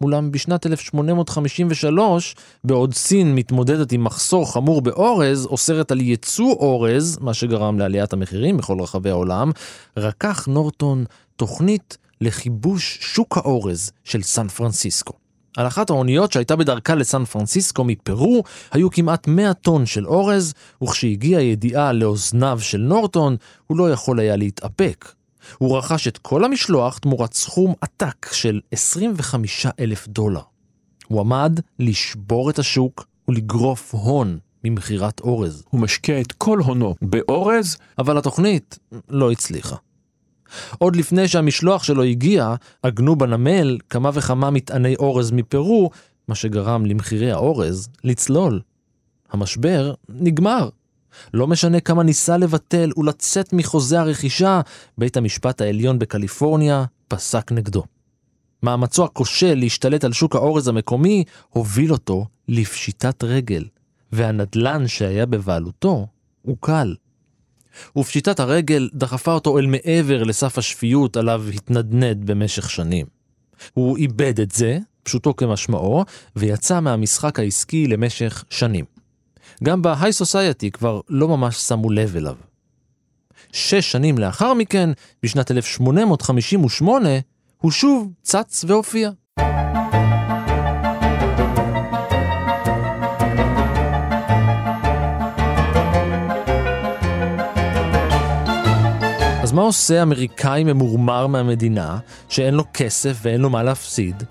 אולם 0.00 0.30
בשנת 0.30 0.66
1853, 0.66 2.35
בעוד 2.64 2.94
סין 2.94 3.35
מתמודדת 3.35 3.92
עם 3.92 4.04
מחסור 4.04 4.52
חמור 4.52 4.82
באורז, 4.82 5.46
אוסרת 5.46 5.90
על 5.90 6.00
ייצוא 6.00 6.52
אורז, 6.52 7.18
מה 7.20 7.35
שגרם 7.35 7.78
לעליית 7.78 8.12
המחירים 8.12 8.56
בכל 8.56 8.80
רחבי 8.80 9.11
העולם, 9.11 9.50
רקח 9.96 10.46
נורטון 10.46 11.04
תוכנית 11.37 11.96
לכיבוש 12.20 12.99
שוק 13.00 13.36
האורז 13.36 13.93
של 14.04 14.23
סן 14.23 14.49
פרנסיסקו. 14.49 15.25
על 15.56 15.66
אחת 15.66 15.90
האוניות 15.90 16.32
שהייתה 16.32 16.56
בדרכה 16.56 16.95
לסן 16.95 17.25
פרנסיסקו 17.25 17.84
מפרו, 17.84 18.42
היו 18.73 18.90
כמעט 18.90 19.28
100 19.28 19.54
טון 19.54 19.86
של 19.86 20.06
אורז, 20.06 20.54
וכשהגיעה 20.82 21.42
ידיעה 21.42 21.92
לאוזניו 21.92 22.58
של 22.60 22.78
נורטון, 22.78 23.36
הוא 23.66 23.78
לא 23.78 23.90
יכול 23.90 24.21
היה 24.21 24.36
להתאפק. 24.36 25.12
הוא 25.58 25.78
רכש 25.78 26.08
את 26.08 26.19
כל 26.19 26.45
המשלוח 26.45 26.99
תמורת 26.99 27.34
סכום 27.34 27.75
עתק 27.80 28.32
של 28.32 28.60
25 28.73 29.66
אלף 29.80 30.08
דולר. 30.08 30.40
הוא 31.08 31.21
עמד 31.21 31.60
לשבור 31.78 32.50
את 32.50 32.58
השוק 32.58 33.06
ולגרוף 33.28 33.95
הון 33.95 34.38
ממכירת 34.64 35.21
אורז. 35.21 35.64
הוא 35.71 35.80
משקיע 35.80 36.21
את 36.21 36.32
כל 36.32 36.58
הונו 36.58 36.95
באורז, 37.02 37.76
אבל 37.99 38.19
התוכנית 38.19 38.78
לא 39.08 39.30
הצליחה. 39.30 39.76
עוד 40.78 40.97
לפני 40.97 41.28
שהמשלוח 41.28 41.82
שלו 41.82 42.02
הגיע, 42.02 42.54
עגנו 42.82 43.17
בנמל 43.17 43.78
כמה 43.91 44.11
וכמה 44.15 44.50
מטעני 44.50 44.97
אורז 44.97 45.30
מפרו, 45.30 45.91
מה 46.28 46.35
שגרם 46.35 46.87
למחירי 46.87 47.32
האורז 47.32 47.89
לצלול. 48.04 48.61
המשבר 49.32 49.95
נגמר. 50.09 50.69
לא 51.35 51.47
משנה 51.47 51.80
כמה 51.80 52.02
ניסה 52.02 52.37
לבטל 52.37 52.91
ולצאת 52.97 53.52
מחוזה 53.52 54.00
הרכישה, 54.00 54.61
בית 54.99 55.17
המשפט 55.17 55.61
העליון 55.61 55.99
בקליפורניה 55.99 56.85
פסק 57.09 57.52
נגדו. 57.52 57.82
מאמצו 58.63 59.04
הכושל 59.04 59.54
להשתלט 59.54 60.04
על 60.04 60.13
שוק 60.13 60.35
האורז 60.35 60.69
המקומי 60.69 61.25
הוביל 61.50 61.93
אותו 61.93 62.26
לפשיטת 62.49 63.25
רגל, 63.25 63.65
והנדלן 64.13 64.89
שהיה 64.89 65.26
בבעלותו 65.26 66.06
עוקל. 66.47 66.95
ופשיטת 67.97 68.41
הרגל 68.41 68.89
דחפה 68.95 69.32
אותו 69.32 69.58
אל 69.58 69.67
מעבר 69.67 70.23
לסף 70.23 70.58
השפיות 70.58 71.17
עליו 71.17 71.45
התנדנד 71.54 72.26
במשך 72.26 72.71
שנים. 72.71 73.06
הוא 73.75 73.97
איבד 73.97 74.41
את 74.41 74.50
זה, 74.50 74.78
פשוטו 75.02 75.36
כמשמעו, 75.36 76.04
ויצא 76.36 76.80
מהמשחק 76.80 77.39
העסקי 77.39 77.86
למשך 77.86 78.45
שנים. 78.50 78.84
גם 79.65 79.82
בהיי 79.82 80.12
סוסייטי 80.12 80.71
כבר 80.71 81.00
לא 81.08 81.28
ממש 81.28 81.56
שמו 81.56 81.91
לב 81.91 82.17
אליו. 82.17 82.34
שש 83.52 83.93
שנים 83.93 84.19
לאחר 84.19 84.54
מכן, 84.54 84.91
בשנת 85.23 85.50
1858, 85.50 87.08
הוא 87.58 87.71
שוב 87.71 88.12
צץ 88.23 88.65
והופיע. 88.69 89.10
מה 99.56 99.62
עושה 99.62 100.02
אמריקאי 100.02 100.64
ממורמר 100.64 101.26
מהמדינה, 101.26 101.99
שאין 102.28 102.54
לו 102.54 102.64
כסף 102.75 103.19
ואין 103.23 103.40
לו 103.40 103.50
מה 103.50 103.62
להפסיד? 103.62 104.23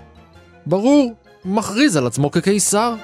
ברור, 0.65 1.13
מכריז 1.45 1.97
על 1.97 2.07
עצמו 2.07 2.31
כקיסר. 2.31 2.95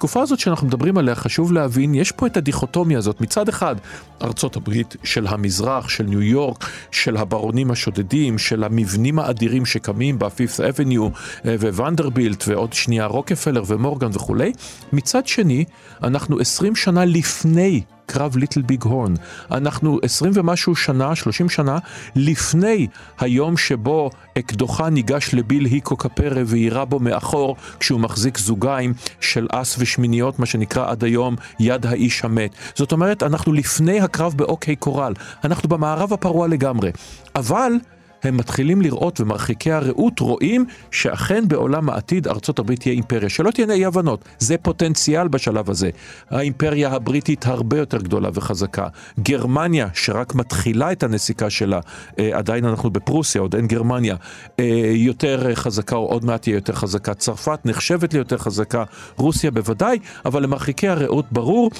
בתקופה 0.00 0.22
הזאת 0.22 0.38
שאנחנו 0.38 0.66
מדברים 0.66 0.98
עליה 0.98 1.14
חשוב 1.14 1.52
להבין, 1.52 1.94
יש 1.94 2.12
פה 2.12 2.26
את 2.26 2.36
הדיכוטומיה 2.36 2.98
הזאת. 2.98 3.20
מצד 3.20 3.48
אחד, 3.48 3.76
ארצות 4.22 4.56
הברית 4.56 4.96
של 5.04 5.26
המזרח, 5.26 5.88
של 5.88 6.04
ניו 6.04 6.22
יורק, 6.22 6.64
של 6.90 7.16
הברונים 7.16 7.70
השודדים, 7.70 8.38
של 8.38 8.64
המבנים 8.64 9.18
האדירים 9.18 9.66
שקמים 9.66 10.18
בפיפס 10.18 10.60
אבניו 10.60 11.08
וונדרבילט 11.44 12.44
ועוד 12.48 12.72
שנייה 12.72 13.06
רוקפלר 13.06 13.62
ומורגן 13.66 14.10
וכולי. 14.12 14.52
מצד 14.92 15.26
שני, 15.26 15.64
אנחנו 16.02 16.38
עשרים 16.38 16.76
שנה 16.76 17.04
לפני 17.04 17.82
קרב 18.10 18.36
ליטל 18.36 18.62
ביג 18.62 18.82
הורן. 18.84 19.14
אנחנו 19.50 19.98
עשרים 20.02 20.32
ומשהו 20.34 20.76
שנה, 20.76 21.14
שלושים 21.14 21.48
שנה, 21.48 21.78
לפני 22.16 22.86
היום 23.18 23.56
שבו 23.56 24.10
אקדוחה 24.38 24.90
ניגש 24.90 25.34
לביל 25.34 25.64
היקו 25.64 25.96
קפרה 25.96 26.42
ויירה 26.46 26.84
בו 26.84 26.98
מאחור 26.98 27.56
כשהוא 27.80 28.00
מחזיק 28.00 28.38
זוגיים 28.38 28.94
של 29.20 29.46
אס 29.52 29.76
ושמיניות, 29.78 30.38
מה 30.38 30.46
שנקרא 30.46 30.90
עד 30.90 31.04
היום 31.04 31.36
יד 31.60 31.86
האיש 31.86 32.24
המת. 32.24 32.50
זאת 32.74 32.92
אומרת, 32.92 33.22
אנחנו 33.22 33.52
לפני 33.52 34.00
הקרב 34.00 34.34
באוקיי 34.36 34.76
קורל. 34.76 35.12
אנחנו 35.44 35.68
במערב 35.68 36.12
הפרוע 36.12 36.48
לגמרי. 36.48 36.90
אבל... 37.36 37.72
הם 38.22 38.36
מתחילים 38.36 38.82
לראות 38.82 39.20
ומרחיקי 39.20 39.72
הראות 39.72 40.20
רואים 40.20 40.64
שאכן 40.90 41.48
בעולם 41.48 41.90
העתיד 41.90 42.28
ארצות 42.28 42.58
הברית 42.58 42.80
תהיה 42.80 42.94
אימפריה. 42.94 43.28
שלא 43.28 43.50
תהיינה 43.50 43.74
אי 43.74 43.84
הבנות, 43.84 44.24
זה 44.38 44.56
פוטנציאל 44.58 45.28
בשלב 45.28 45.70
הזה. 45.70 45.90
האימפריה 46.30 46.92
הבריטית 46.92 47.46
הרבה 47.46 47.78
יותר 47.78 47.98
גדולה 47.98 48.28
וחזקה. 48.34 48.86
גרמניה, 49.20 49.88
שרק 49.94 50.34
מתחילה 50.34 50.92
את 50.92 51.02
הנסיקה 51.02 51.50
שלה, 51.50 51.80
אה, 52.18 52.30
עדיין 52.38 52.64
אנחנו 52.64 52.90
בפרוסיה, 52.90 53.40
עוד 53.40 53.54
אין 53.54 53.66
גרמניה, 53.66 54.16
אה, 54.60 54.92
יותר 54.94 55.54
חזקה 55.54 55.96
או 55.96 56.06
עוד 56.06 56.24
מעט 56.24 56.42
תהיה 56.42 56.54
יותר 56.54 56.72
חזקה. 56.72 57.14
צרפת 57.14 57.60
נחשבת 57.64 58.14
ליותר 58.14 58.38
חזקה, 58.38 58.84
רוסיה 59.16 59.50
בוודאי, 59.50 59.98
אבל 60.24 60.42
למרחיקי 60.42 60.88
הראות 60.88 61.24
ברור 61.32 61.70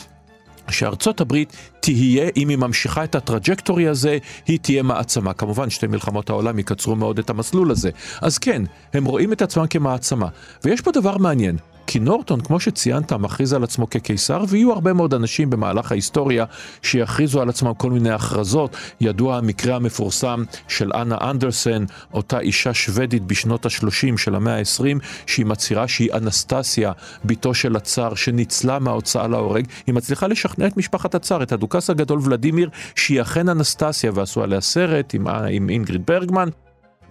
שארצות 0.71 1.21
הברית 1.21 1.57
תהיה, 1.81 2.29
אם 2.37 2.49
היא 2.49 2.59
ממשיכה 2.59 3.05
את 3.05 3.15
הטראג'קטורי 3.15 3.89
הזה, 3.89 4.19
היא 4.47 4.59
תהיה 4.63 4.83
מעצמה. 4.83 5.33
כמובן, 5.33 5.71
שתי 5.71 5.87
מלחמות 5.87 6.31
העולם 6.31 6.59
יקצרו 6.59 6.97
מאוד 6.97 7.19
את 7.19 7.31
המסלול 7.31 7.71
הזה. 7.71 7.91
אז 8.21 8.39
כן, 8.39 8.63
הם 8.95 9.05
רואים 9.05 9.33
את 9.33 9.43
עצמם 9.43 9.67
כמעצמה. 9.67 10.29
ויש 10.65 10.81
פה 10.81 10.91
דבר 10.93 11.19
מעניין. 11.19 11.57
כי 11.93 11.99
נורטון, 11.99 12.41
כמו 12.41 12.61
שציינת, 12.61 13.13
מכריז 13.13 13.53
על 13.53 13.65
עצמו 13.65 13.91
כקיסר, 13.91 14.45
ויהיו 14.49 14.73
הרבה 14.73 14.93
מאוד 14.93 15.15
אנשים 15.15 15.51
במהלך 15.51 15.93
ההיסטוריה 15.93 16.45
שיכריזו 16.83 17.43
על 17.43 17.49
עצמם 17.49 17.75
כל 17.75 17.91
מיני 17.91 18.11
הכרזות. 18.11 18.77
ידוע 19.01 19.37
המקרה 19.37 19.77
המפורסם 19.77 20.45
של 20.69 20.93
אנה 20.93 21.19
אנדרסן, 21.31 21.85
אותה 22.15 22.41
אישה 22.41 22.75
שוודית 22.75 23.25
בשנות 23.25 23.67
ה-30 23.67 24.17
של 24.17 24.35
המאה 24.35 24.59
ה-20, 24.59 25.05
שהיא 25.27 25.47
מצהירה 25.47 25.89
שהיא 25.89 26.13
אנסטסיה, 26.13 26.93
בתו 27.25 27.55
של 27.55 27.77
הצאר, 27.77 28.15
שניצלה 28.15 28.79
מההוצאה 28.79 29.29
להורג. 29.29 29.67
היא 29.87 29.95
מצליחה 29.95 30.27
לשכנע 30.27 30.67
את 30.67 30.77
משפחת 30.77 31.15
הצאר, 31.15 31.43
את 31.43 31.53
הדוכס 31.53 31.91
הגדול 31.91 32.21
ולדימיר, 32.23 32.71
שהיא 32.95 33.21
אכן 33.21 33.49
אנסטסיה, 33.49 34.11
ועשו 34.15 34.43
עליה 34.43 34.61
סרט 34.61 35.15
עם, 35.15 35.27
עם 35.29 35.71
אינגריד 35.71 36.07
ברגמן. 36.07 36.49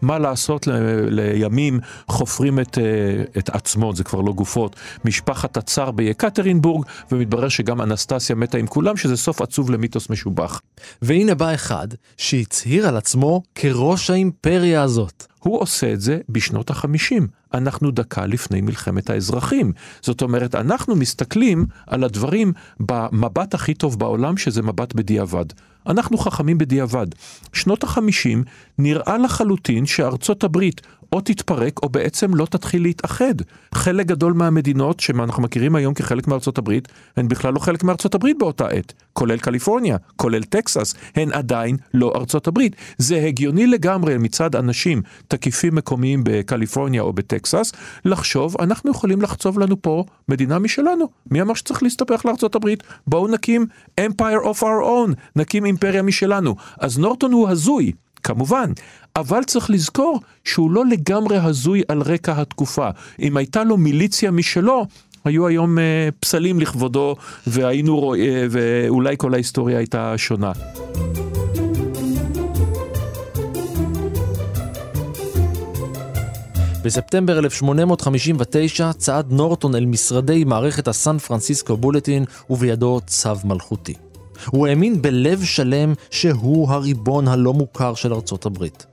מה 0.01 0.19
לעשות 0.19 0.67
ל, 0.67 0.71
לימים 1.09 1.79
חופרים 2.07 2.59
את, 2.59 2.77
אה, 2.77 3.23
את 3.37 3.49
עצמות, 3.49 3.95
זה 3.95 4.03
כבר 4.03 4.21
לא 4.21 4.33
גופות, 4.33 4.75
משפחת 5.05 5.57
הצאר 5.57 5.91
ביקטרינבורג, 5.91 6.85
ומתברר 7.11 7.49
שגם 7.49 7.81
אנסטסיה 7.81 8.35
מתה 8.35 8.57
עם 8.57 8.67
כולם, 8.67 8.97
שזה 8.97 9.17
סוף 9.17 9.41
עצוב 9.41 9.69
למיתוס 9.71 10.09
משובח. 10.09 10.61
והנה 11.01 11.35
בא 11.35 11.53
אחד 11.53 11.87
שהצהיר 12.17 12.87
על 12.87 12.97
עצמו 12.97 13.41
כראש 13.55 14.09
האימפריה 14.09 14.81
הזאת. 14.81 15.25
הוא 15.39 15.61
עושה 15.61 15.93
את 15.93 16.01
זה 16.01 16.19
בשנות 16.29 16.69
החמישים. 16.69 17.27
אנחנו 17.53 17.91
דקה 17.91 18.25
לפני 18.25 18.61
מלחמת 18.61 19.09
האזרחים. 19.09 19.71
זאת 20.01 20.21
אומרת, 20.21 20.55
אנחנו 20.55 20.95
מסתכלים 20.95 21.65
על 21.87 22.03
הדברים 22.03 22.53
במבט 22.79 23.53
הכי 23.53 23.73
טוב 23.73 23.99
בעולם, 23.99 24.37
שזה 24.37 24.61
מבט 24.61 24.93
בדיעבד. 24.93 25.45
אנחנו 25.89 26.17
חכמים 26.17 26.57
בדיעבד. 26.57 27.07
שנות 27.53 27.83
החמישים 27.83 28.43
נראה 28.77 29.17
לחלוטין 29.17 29.85
שארצות 29.85 30.43
הברית 30.43 30.81
או 31.13 31.21
תתפרק 31.21 31.83
או 31.83 31.89
בעצם 31.89 32.35
לא 32.35 32.45
תתחיל 32.45 32.81
להתאחד. 32.81 33.33
חלק 33.75 34.05
גדול 34.05 34.33
מהמדינות 34.33 34.99
שאנחנו 34.99 35.43
מכירים 35.43 35.75
היום 35.75 35.93
כחלק 35.93 36.27
מארצות 36.27 36.57
הברית, 36.57 36.87
הן 37.17 37.27
בכלל 37.27 37.53
לא 37.53 37.59
חלק 37.59 37.83
מארצות 37.83 38.15
הברית 38.15 38.37
באותה 38.37 38.67
עת, 38.67 38.93
כולל 39.13 39.37
קליפורניה, 39.37 39.97
כולל 40.15 40.43
טקסס, 40.43 40.93
הן 41.15 41.31
עדיין 41.31 41.77
לא 41.93 42.13
ארצות 42.15 42.47
הברית. 42.47 42.75
זה 42.97 43.25
הגיוני 43.27 43.67
לגמרי 43.67 44.17
מצד 44.17 44.55
אנשים 44.55 45.01
תקיפים 45.27 45.75
מקומיים 45.75 46.21
בקליפורניה 46.23 47.01
או 47.01 47.13
בטקסס, 47.13 47.71
לחשוב, 48.05 48.61
אנחנו 48.61 48.91
יכולים 48.91 49.21
לחצוב 49.21 49.59
לנו 49.59 49.81
פה 49.81 50.03
מדינה 50.29 50.59
משלנו. 50.59 51.05
מי 51.31 51.41
אמר 51.41 51.53
שצריך 51.53 51.83
להסתבך 51.83 52.25
לארצות 52.25 52.55
הברית? 52.55 52.83
בואו 53.07 53.27
נקים 53.27 53.65
empire 54.01 54.43
of 54.43 54.59
our 54.59 54.83
own, 54.83 55.13
נקים 55.35 55.65
אימפריה 55.65 56.01
משלנו. 56.01 56.55
אז 56.79 56.97
נורטון 56.97 57.31
הוא 57.31 57.49
הזוי. 57.49 57.91
כמובן, 58.23 58.71
אבל 59.15 59.43
צריך 59.43 59.69
לזכור 59.69 60.19
שהוא 60.43 60.71
לא 60.71 60.85
לגמרי 60.85 61.37
הזוי 61.37 61.81
על 61.87 62.01
רקע 62.01 62.41
התקופה. 62.41 62.89
אם 63.19 63.37
הייתה 63.37 63.63
לו 63.63 63.77
מיליציה 63.77 64.31
משלו, 64.31 64.85
היו 65.25 65.47
היום 65.47 65.77
uh, 65.77 65.81
פסלים 66.19 66.59
לכבודו, 66.59 67.15
והיינו 67.47 67.99
רואים, 67.99 68.33
uh, 68.33 68.47
ואולי 68.51 69.15
כל 69.17 69.33
ההיסטוריה 69.33 69.77
הייתה 69.77 70.17
שונה. 70.17 70.51
בספטמבר 76.83 77.39
1859 77.39 78.93
צעד 78.93 79.31
נורטון 79.31 79.75
אל 79.75 79.85
משרדי 79.85 80.43
מערכת 80.43 80.87
הסן 80.87 81.17
פרנסיסקו 81.17 81.77
בולטין 81.77 82.25
ובידו 82.49 82.99
צו 83.07 83.29
מלכותי. 83.43 84.08
הוא 84.45 84.67
האמין 84.67 85.01
בלב 85.01 85.43
שלם 85.43 85.93
שהוא 86.11 86.71
הריבון 86.71 87.27
הלא 87.27 87.53
מוכר 87.53 87.93
של 87.93 88.13
ארצות 88.13 88.45
הברית. 88.45 88.85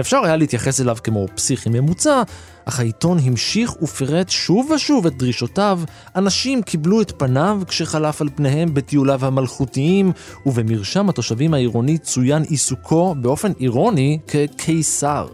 אפשר 0.00 0.20
היה 0.24 0.36
להתייחס 0.36 0.80
אליו 0.80 0.96
כמו 1.04 1.26
פסיכי 1.34 1.68
ממוצע, 1.68 2.22
אך 2.64 2.80
העיתון 2.80 3.18
המשיך 3.24 3.82
ופירט 3.82 4.28
שוב 4.28 4.70
ושוב 4.70 5.06
את 5.06 5.18
דרישותיו, 5.18 5.80
אנשים 6.16 6.62
קיבלו 6.62 7.00
את 7.00 7.12
פניו 7.18 7.62
כשחלף 7.68 8.20
על 8.20 8.28
פניהם 8.34 8.74
בטיוליו 8.74 9.24
המלכותיים, 9.24 10.12
ובמרשם 10.46 11.08
התושבים 11.08 11.54
העירוני 11.54 11.98
צוין 11.98 12.42
עיסוקו 12.42 13.14
באופן 13.20 13.52
אירוני 13.60 14.18
כקיסר. 14.28 15.26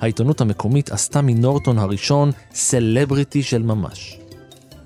העיתונות 0.00 0.40
המקומית 0.40 0.90
עשתה 0.90 1.22
מנורטון 1.22 1.78
הראשון 1.78 2.30
סלבריטי 2.54 3.42
של 3.42 3.62
ממש. 3.62 4.18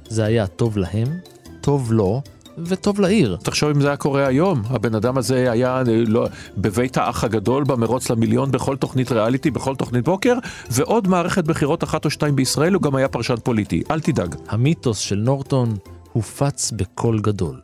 זה 0.09 0.25
היה 0.25 0.47
טוב 0.47 0.79
להם, 0.79 1.19
טוב 1.61 1.93
לו, 1.93 2.23
וטוב 2.67 3.01
לעיר. 3.01 3.37
תחשוב 3.43 3.71
אם 3.71 3.81
זה 3.81 3.89
היה 3.89 3.97
קורה 3.97 4.27
היום, 4.27 4.63
הבן 4.67 4.95
אדם 4.95 5.19
הזה 5.19 5.53
היה 5.53 5.83
לא, 6.07 6.27
בבית 6.57 6.97
האח 6.97 7.25
הגדול 7.25 7.65
במרוץ 7.65 8.11
למיליון 8.11 8.51
בכל 8.51 8.77
תוכנית 8.77 9.13
ריאליטי, 9.13 9.51
בכל 9.51 9.77
תוכנית 9.77 10.05
בוקר, 10.05 10.35
ועוד 10.71 11.09
מערכת 11.09 11.45
בחירות 11.45 11.85
אחת 11.85 12.05
או 12.05 12.11
שתיים 12.11 12.37
בישראל, 12.37 12.75
הוא 12.75 12.83
גם 12.83 12.97
היה 12.97 13.09
פרשן 13.09 13.35
פוליטי, 13.45 13.83
אל 13.91 14.01
תדאג. 14.01 14.35
המיתוס 14.49 14.99
של 14.99 15.17
נורטון 15.17 15.77
הופץ 16.13 16.71
בקול 16.71 17.21
גדול. 17.21 17.61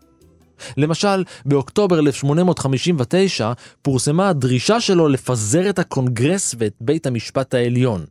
למשל, 0.77 1.25
באוקטובר 1.47 1.99
1859 1.99 3.53
פורסמה 3.83 4.29
הדרישה 4.29 4.81
שלו 4.81 5.09
לפזר 5.09 5.71
את 5.71 5.79
הקונגרס 5.79 6.55
ואת 6.59 6.73
בית 6.81 7.07
המשפט 7.07 7.55
העליון. 7.55 8.05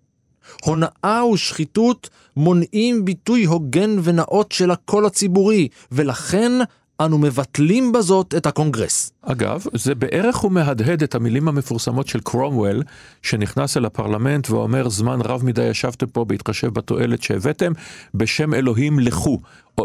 הונאה 0.63 1.25
ושחיתות 1.33 2.09
מונעים 2.37 3.05
ביטוי 3.05 3.45
הוגן 3.45 3.95
ונאות 4.03 4.51
של 4.51 4.71
הקול 4.71 5.05
הציבורי, 5.05 5.67
ולכן 5.91 6.51
אנו 6.99 7.17
מבטלים 7.17 7.91
בזאת 7.91 8.35
את 8.37 8.45
הקונגרס. 8.45 9.11
אגב, 9.27 9.63
זה 9.73 9.95
בערך 9.95 10.35
הוא 10.35 10.51
מהדהד 10.51 11.03
את 11.03 11.15
המילים 11.15 11.47
המפורסמות 11.47 12.07
של 12.07 12.19
קרומוול, 12.19 12.83
שנכנס 13.21 13.77
אל 13.77 13.85
הפרלמנט 13.85 14.49
ואומר, 14.49 14.89
זמן 14.89 15.21
רב 15.21 15.45
מדי 15.45 15.63
ישבתם 15.63 16.05
פה 16.07 16.25
בהתחשב 16.25 16.67
בתועלת 16.67 17.23
שהבאתם, 17.23 17.71
בשם 18.13 18.53
אלוהים 18.53 18.99
לכו. 18.99 19.39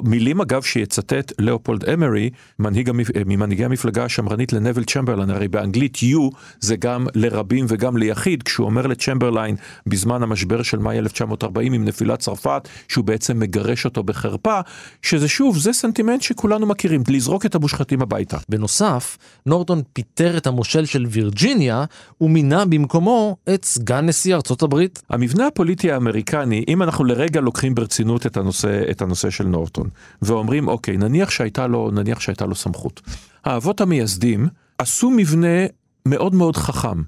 מילים 0.05 0.41
אגב 0.41 0.63
שיצטט 0.63 1.33
ליאופולד 1.39 1.85
אמרי, 1.85 2.31
מנהיג 2.59 2.89
המפ... 2.89 3.09
ממנהיגי 3.27 3.65
המפלגה 3.65 4.05
השמרנית 4.05 4.53
לנבל 4.53 4.85
צ'מברליין, 4.85 5.31
הרי 5.31 5.49
באנגלית 5.49 5.97
you 5.97 6.37
זה 6.61 6.77
גם 6.77 7.07
לרבים 7.15 7.67
וגם 7.69 7.97
ליחיד, 7.97 8.43
כשהוא 8.43 8.67
אומר 8.67 8.87
לצ'מברליין 8.87 9.57
בזמן 9.87 10.23
המשבר 10.23 10.63
של 10.63 10.79
מאי 10.79 10.99
1940 10.99 11.73
עם 11.73 11.85
נפילת 11.85 12.19
צרפת, 12.19 12.69
שהוא 12.89 13.05
בעצם 13.05 13.39
מגרש 13.39 13.85
אותו 13.85 14.03
בחרפה, 14.03 14.61
שזה 15.03 15.29
שוב, 15.29 15.59
זה 15.59 15.73
סנטימנט 15.73 16.23
שכולנו 16.23 16.67
מכירים, 16.67 17.03
לזרוק 17.09 17.47
את 17.47 17.55
המושחתים 17.55 18.03
הביתה. 18.03 18.39
בנוסף, 18.49 19.19
נורטון 19.47 19.83
פיטר 19.93 20.37
את 20.37 20.47
המושל 20.47 20.85
של 20.85 21.07
וירג'יניה, 21.09 21.85
ומינה 22.21 22.65
במקומו 22.65 23.37
את 23.55 23.65
סגן 23.65 24.07
נשיא 24.07 24.35
ארצות 24.35 24.63
הברית. 24.63 25.03
המבנה 25.11 25.47
הפוליטי 25.47 25.93
האמריקני, 25.93 26.65
אם 26.69 26.83
אנחנו 26.83 27.05
לרגע 27.05 27.41
לוקחים 27.41 27.75
ברצינות 27.75 28.27
את 28.27 28.37
הנושא, 28.37 28.91
את 28.91 29.03
הנושא 29.03 29.31
של 29.31 29.45
נורטון, 29.45 29.89
ואומרים, 30.23 30.69
אוקיי, 30.69 30.97
נניח 30.97 31.31
שהייתה 31.31 31.67
לו, 31.67 31.91
נניח 31.91 32.21
שהייתה 32.21 32.47
לו 32.47 32.55
סמכות. 32.55 33.01
האבות 33.45 33.81
המייסדים 33.81 34.49
עשו 34.79 35.11
מבנה 35.11 35.67
מאוד 36.07 36.35
מאוד 36.35 36.57
חכם. 36.57 37.03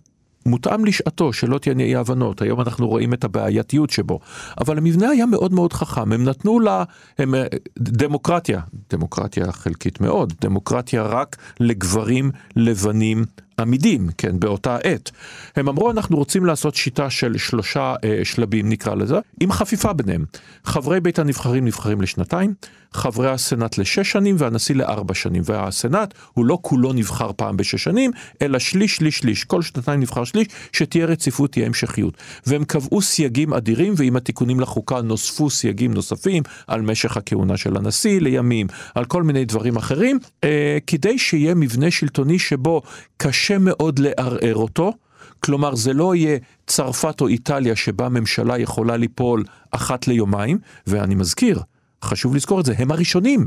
מותאם 0.46 0.84
לשעתו, 0.84 1.32
שלא 1.32 1.58
תהיה 1.58 1.74
אי 1.78 1.96
הבנות, 1.96 2.42
היום 2.42 2.60
אנחנו 2.60 2.88
רואים 2.88 3.14
את 3.14 3.24
הבעייתיות 3.24 3.90
שבו, 3.90 4.20
אבל 4.60 4.78
המבנה 4.78 5.08
היה 5.08 5.26
מאוד 5.26 5.52
מאוד 5.52 5.72
חכם, 5.72 6.12
הם 6.12 6.24
נתנו 6.24 6.60
לה, 6.60 6.84
הם, 7.18 7.34
אה, 7.34 7.46
דמוקרטיה, 7.78 8.60
דמוקרטיה 8.90 9.52
חלקית 9.52 10.00
מאוד, 10.00 10.32
דמוקרטיה 10.40 11.02
רק 11.02 11.36
לגברים 11.60 12.30
לבנים 12.56 13.24
עמידים, 13.58 14.08
כן, 14.18 14.40
באותה 14.40 14.76
עת. 14.76 15.10
הם 15.56 15.68
אמרו, 15.68 15.90
אנחנו 15.90 16.16
רוצים 16.16 16.46
לעשות 16.46 16.74
שיטה 16.74 17.10
של 17.10 17.38
שלושה 17.38 17.94
אה, 18.04 18.20
שלבים, 18.24 18.68
נקרא 18.68 18.94
לזה, 18.94 19.18
עם 19.40 19.52
חפיפה 19.52 19.92
ביניהם. 19.92 20.24
חברי 20.64 21.00
בית 21.00 21.18
הנבחרים 21.18 21.64
נבחרים 21.64 22.00
לשנתיים, 22.00 22.54
חברי 22.94 23.30
הסנאט 23.30 23.78
לשש 23.78 24.12
שנים 24.12 24.36
והנשיא 24.38 24.74
לארבע 24.74 25.14
שנים. 25.14 25.42
והסנאט 25.46 26.14
הוא 26.32 26.46
לא 26.46 26.58
כולו 26.62 26.92
נבחר 26.92 27.30
פעם 27.36 27.56
בשש 27.56 27.84
שנים, 27.84 28.10
אלא 28.42 28.58
שליש, 28.58 28.96
שליש, 28.96 29.18
שליש. 29.18 29.44
כל 29.44 29.62
שנתיים 29.62 30.00
נבחר 30.00 30.24
שליש, 30.24 30.46
שתהיה 30.72 31.06
רציפות, 31.06 31.52
תהיה 31.52 31.66
המשכיות. 31.66 32.16
והם 32.46 32.64
קבעו 32.64 33.02
סייגים 33.02 33.54
אדירים, 33.54 33.94
ועם 33.96 34.16
התיקונים 34.16 34.60
לחוקה 34.60 35.02
נוספו 35.02 35.50
סייגים 35.50 35.94
נוספים 35.94 36.42
על 36.66 36.82
משך 36.82 37.16
הכהונה 37.16 37.56
של 37.56 37.76
הנשיא 37.76 38.20
לימים, 38.20 38.66
על 38.94 39.04
כל 39.04 39.22
מיני 39.22 39.44
דברים 39.44 39.76
אחרים, 39.76 40.18
אה, 40.44 40.78
כדי 40.86 41.18
שיהיה 41.18 41.54
מבנה 41.54 41.90
שלטוני 41.90 42.38
שבו 42.38 42.82
קשה 43.16 43.58
מאוד 43.58 43.98
לערער 43.98 44.54
אותו. 44.54 44.92
כלומר, 45.40 45.74
זה 45.74 45.92
לא 45.92 46.14
יהיה 46.14 46.38
צרפת 46.66 47.20
או 47.20 47.28
איטליה 47.28 47.76
שבה 47.76 48.08
ממשלה 48.08 48.58
יכולה 48.58 48.96
ליפול 48.96 49.44
אחת 49.70 50.08
ליומיים, 50.08 50.58
ואני 50.86 51.14
מזכיר, 51.14 51.60
חשוב 52.02 52.36
לזכור 52.36 52.60
את 52.60 52.64
זה, 52.64 52.74
הם 52.78 52.90
הראשונים. 52.90 53.46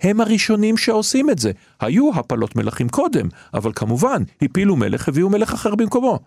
הם 0.00 0.20
הראשונים 0.20 0.76
שעושים 0.76 1.30
את 1.30 1.38
זה. 1.38 1.50
היו 1.80 2.10
הפלות 2.14 2.56
מלכים 2.56 2.88
קודם, 2.88 3.28
אבל 3.54 3.72
כמובן, 3.74 4.22
הפילו 4.42 4.76
מלך, 4.76 5.08
הביאו 5.08 5.30
מלך 5.30 5.52
אחר 5.52 5.74
במקומו. 5.74 6.18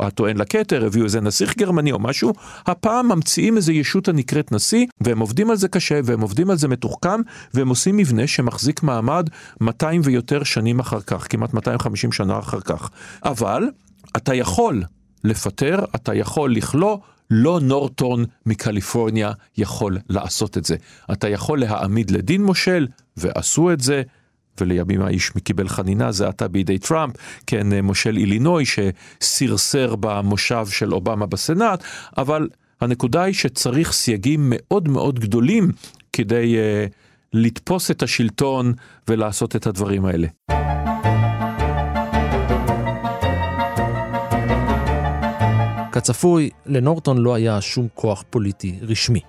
הטוען 0.00 0.36
לכתר, 0.36 0.86
הביאו 0.86 1.04
איזה 1.04 1.20
נסיך 1.20 1.56
גרמני 1.56 1.92
או 1.92 1.98
משהו, 1.98 2.32
הפעם 2.66 3.08
ממציאים 3.08 3.56
איזה 3.56 3.72
ישות 3.72 4.08
הנקראת 4.08 4.52
נשיא, 4.52 4.86
והם 5.00 5.18
עובדים 5.18 5.50
על 5.50 5.56
זה 5.56 5.68
קשה, 5.68 6.00
והם 6.04 6.20
עובדים 6.20 6.50
על 6.50 6.56
זה 6.56 6.68
מתוחכם, 6.68 7.20
והם 7.54 7.68
עושים 7.68 7.96
מבנה 7.96 8.26
שמחזיק 8.26 8.82
מעמד 8.82 9.28
200 9.60 10.00
ויותר 10.04 10.42
שנים 10.42 10.80
אחר 10.80 11.00
כך, 11.00 11.26
כמעט 11.30 11.54
250 11.54 12.12
שנה 12.12 12.38
אחר 12.38 12.60
כך. 12.60 12.90
אבל 13.24 13.68
אתה 14.16 14.34
יכול 14.34 14.82
לפטר, 15.24 15.78
אתה 15.94 16.14
יכול 16.14 16.54
לכלוא, 16.54 16.98
לא 17.30 17.60
נורטון 17.62 18.24
מקליפורניה 18.46 19.32
יכול 19.56 19.98
לעשות 20.08 20.58
את 20.58 20.64
זה. 20.64 20.76
אתה 21.12 21.28
יכול 21.28 21.60
להעמיד 21.60 22.10
לדין 22.10 22.44
מושל, 22.44 22.86
ועשו 23.16 23.72
את 23.72 23.80
זה. 23.80 24.02
ולימים 24.60 25.02
האיש 25.02 25.30
קיבל 25.44 25.68
חנינה, 25.68 26.12
זה 26.12 26.28
עתה 26.28 26.48
בידי 26.48 26.78
טראמפ, 26.78 27.14
כן, 27.46 27.84
מושל 27.84 28.16
אילינוי 28.16 28.64
שסרסר 28.64 29.96
במושב 29.96 30.66
של 30.70 30.94
אובמה 30.94 31.26
בסנאט, 31.26 31.84
אבל 32.18 32.48
הנקודה 32.80 33.22
היא 33.22 33.34
שצריך 33.34 33.92
סייגים 33.92 34.40
מאוד 34.44 34.88
מאוד 34.88 35.18
גדולים 35.20 35.70
כדי 36.12 36.56
uh, 36.56 36.92
לתפוס 37.32 37.90
את 37.90 38.02
השלטון 38.02 38.72
ולעשות 39.08 39.56
את 39.56 39.66
הדברים 39.66 40.04
האלה. 40.04 40.26
כצפוי, 45.94 46.50
לנורטון 46.66 47.18
לא 47.18 47.34
היה 47.34 47.60
שום 47.60 47.88
כוח 47.94 48.24
פוליטי 48.30 48.78
רשמי. 48.82 49.20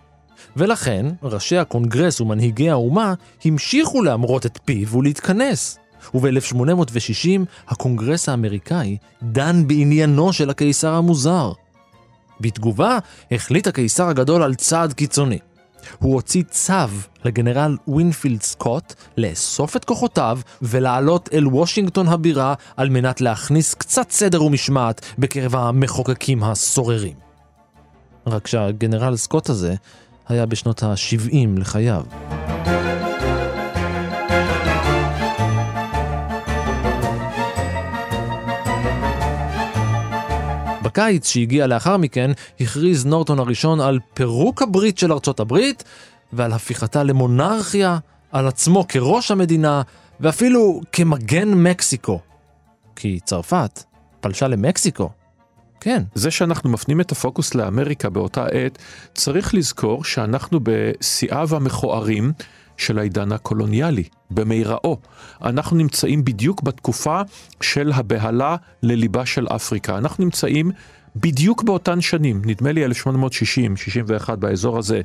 ולכן, 0.57 1.05
ראשי 1.23 1.57
הקונגרס 1.57 2.21
ומנהיגי 2.21 2.69
האומה 2.69 3.13
המשיכו 3.45 4.03
להמרות 4.03 4.45
את 4.45 4.59
פיו 4.65 4.97
ולהתכנס. 4.97 5.79
וב-1860 6.15 7.41
הקונגרס 7.67 8.29
האמריקאי 8.29 8.97
דן 9.23 9.67
בעניינו 9.67 10.33
של 10.33 10.49
הקיסר 10.49 10.93
המוזר. 10.93 11.51
בתגובה, 12.41 12.97
החליט 13.31 13.67
הקיסר 13.67 14.07
הגדול 14.07 14.43
על 14.43 14.55
צעד 14.55 14.93
קיצוני. 14.93 15.39
הוא 15.99 16.13
הוציא 16.13 16.43
צו 16.49 16.73
לגנרל 17.25 17.77
ווינפילד 17.87 18.41
סקוט 18.41 18.93
לאסוף 19.17 19.75
את 19.75 19.85
כוחותיו 19.85 20.39
ולעלות 20.61 21.29
אל 21.33 21.47
וושינגטון 21.47 22.07
הבירה 22.07 22.53
על 22.77 22.89
מנת 22.89 23.21
להכניס 23.21 23.73
קצת 23.73 24.11
סדר 24.11 24.43
ומשמעת 24.43 25.05
בקרב 25.19 25.55
המחוקקים 25.55 26.43
הסוררים. 26.43 27.15
רק 28.27 28.47
שהגנרל 28.47 29.15
סקוט 29.15 29.49
הזה 29.49 29.75
היה 30.27 30.45
בשנות 30.45 30.83
ה-70 30.83 31.59
לחייו. 31.59 32.03
בקיץ 40.85 41.27
שהגיע 41.27 41.67
לאחר 41.67 41.97
מכן, 41.97 42.31
הכריז 42.59 43.05
נורטון 43.05 43.39
הראשון 43.39 43.81
על 43.81 43.99
פירוק 44.13 44.61
הברית 44.61 44.97
של 44.97 45.11
ארצות 45.11 45.39
הברית 45.39 45.83
ועל 46.33 46.53
הפיכתה 46.53 47.03
למונרכיה, 47.03 47.97
על 48.31 48.47
עצמו 48.47 48.85
כראש 48.87 49.31
המדינה 49.31 49.81
ואפילו 50.19 50.81
כמגן 50.91 51.53
מקסיקו. 51.53 52.19
כי 52.95 53.19
צרפת 53.25 53.83
פלשה 54.21 54.47
למקסיקו. 54.47 55.09
כן. 55.79 56.03
זה 56.15 56.31
שאנחנו 56.31 56.69
מפנים 56.69 57.01
את 57.01 57.11
הפוקוס 57.11 57.55
לאמריקה 57.55 58.09
באותה 58.09 58.45
עת, 58.45 58.77
צריך 59.13 59.53
לזכור 59.53 60.03
שאנחנו 60.03 60.59
בשיאיו 60.63 61.49
המכוערים 61.55 62.33
של 62.77 62.99
העידן 62.99 63.31
הקולוניאלי, 63.31 64.03
במיראו. 64.31 64.97
אנחנו 65.41 65.77
נמצאים 65.77 66.25
בדיוק 66.25 66.61
בתקופה 66.61 67.21
של 67.61 67.91
הבהלה 67.95 68.55
לליבה 68.83 69.25
של 69.25 69.47
אפריקה. 69.47 69.97
אנחנו 69.97 70.23
נמצאים 70.23 70.71
בדיוק 71.15 71.63
באותן 71.63 72.01
שנים, 72.01 72.41
נדמה 72.45 72.71
לי 72.71 72.85
1860, 72.85 73.77
61 73.77 74.37
באזור 74.37 74.77
הזה, 74.77 75.01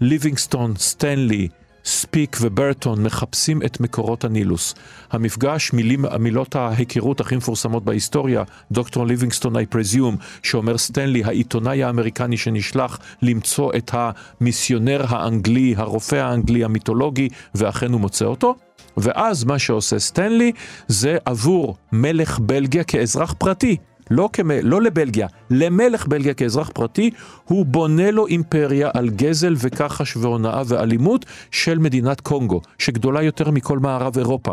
ליבינגסטון, 0.00 0.74
סטנלי, 0.76 1.48
ספיק 1.84 2.36
וברטון 2.40 3.02
מחפשים 3.02 3.62
את 3.62 3.80
מקורות 3.80 4.24
הנילוס. 4.24 4.74
המפגש, 5.10 5.72
מילים, 5.72 6.04
מילות 6.18 6.56
ההיכרות 6.56 7.20
הכי 7.20 7.36
מפורסמות 7.36 7.84
בהיסטוריה, 7.84 8.42
דוקטור 8.72 9.06
ליבינגסטון, 9.06 9.56
I 9.56 9.74
presume, 9.74 10.22
שאומר 10.42 10.78
סטנלי, 10.78 11.24
העיתונאי 11.24 11.84
האמריקני 11.84 12.36
שנשלח 12.36 12.98
למצוא 13.22 13.72
את 13.76 13.90
המיסיונר 13.92 15.04
האנגלי, 15.08 15.74
הרופא 15.76 16.16
האנגלי 16.16 16.64
המיתולוגי, 16.64 17.28
ואכן 17.54 17.92
הוא 17.92 18.00
מוצא 18.00 18.24
אותו. 18.24 18.54
ואז 18.96 19.44
מה 19.44 19.58
שעושה 19.58 19.98
סטנלי 19.98 20.52
זה 20.88 21.16
עבור 21.24 21.76
מלך 21.92 22.38
בלגיה 22.38 22.84
כאזרח 22.84 23.34
פרטי, 23.38 23.76
לא, 24.10 24.30
כמ... 24.32 24.50
לא 24.50 24.82
לבלגיה, 24.82 25.26
למלך 25.50 26.06
בלגיה 26.06 26.34
כאזרח 26.34 26.70
פרטי, 26.74 27.10
הוא 27.44 27.66
בונה 27.66 28.10
לו 28.10 28.26
אימפריה 28.26 28.90
על 28.94 29.10
גזל 29.10 29.54
וכחש 29.58 30.16
והונאה 30.16 30.62
ואלימות 30.66 31.26
של 31.50 31.78
מדינת 31.78 32.20
קונגו, 32.20 32.60
שגדולה 32.78 33.22
יותר 33.22 33.50
מכל 33.50 33.78
מערב 33.78 34.18
אירופה. 34.18 34.52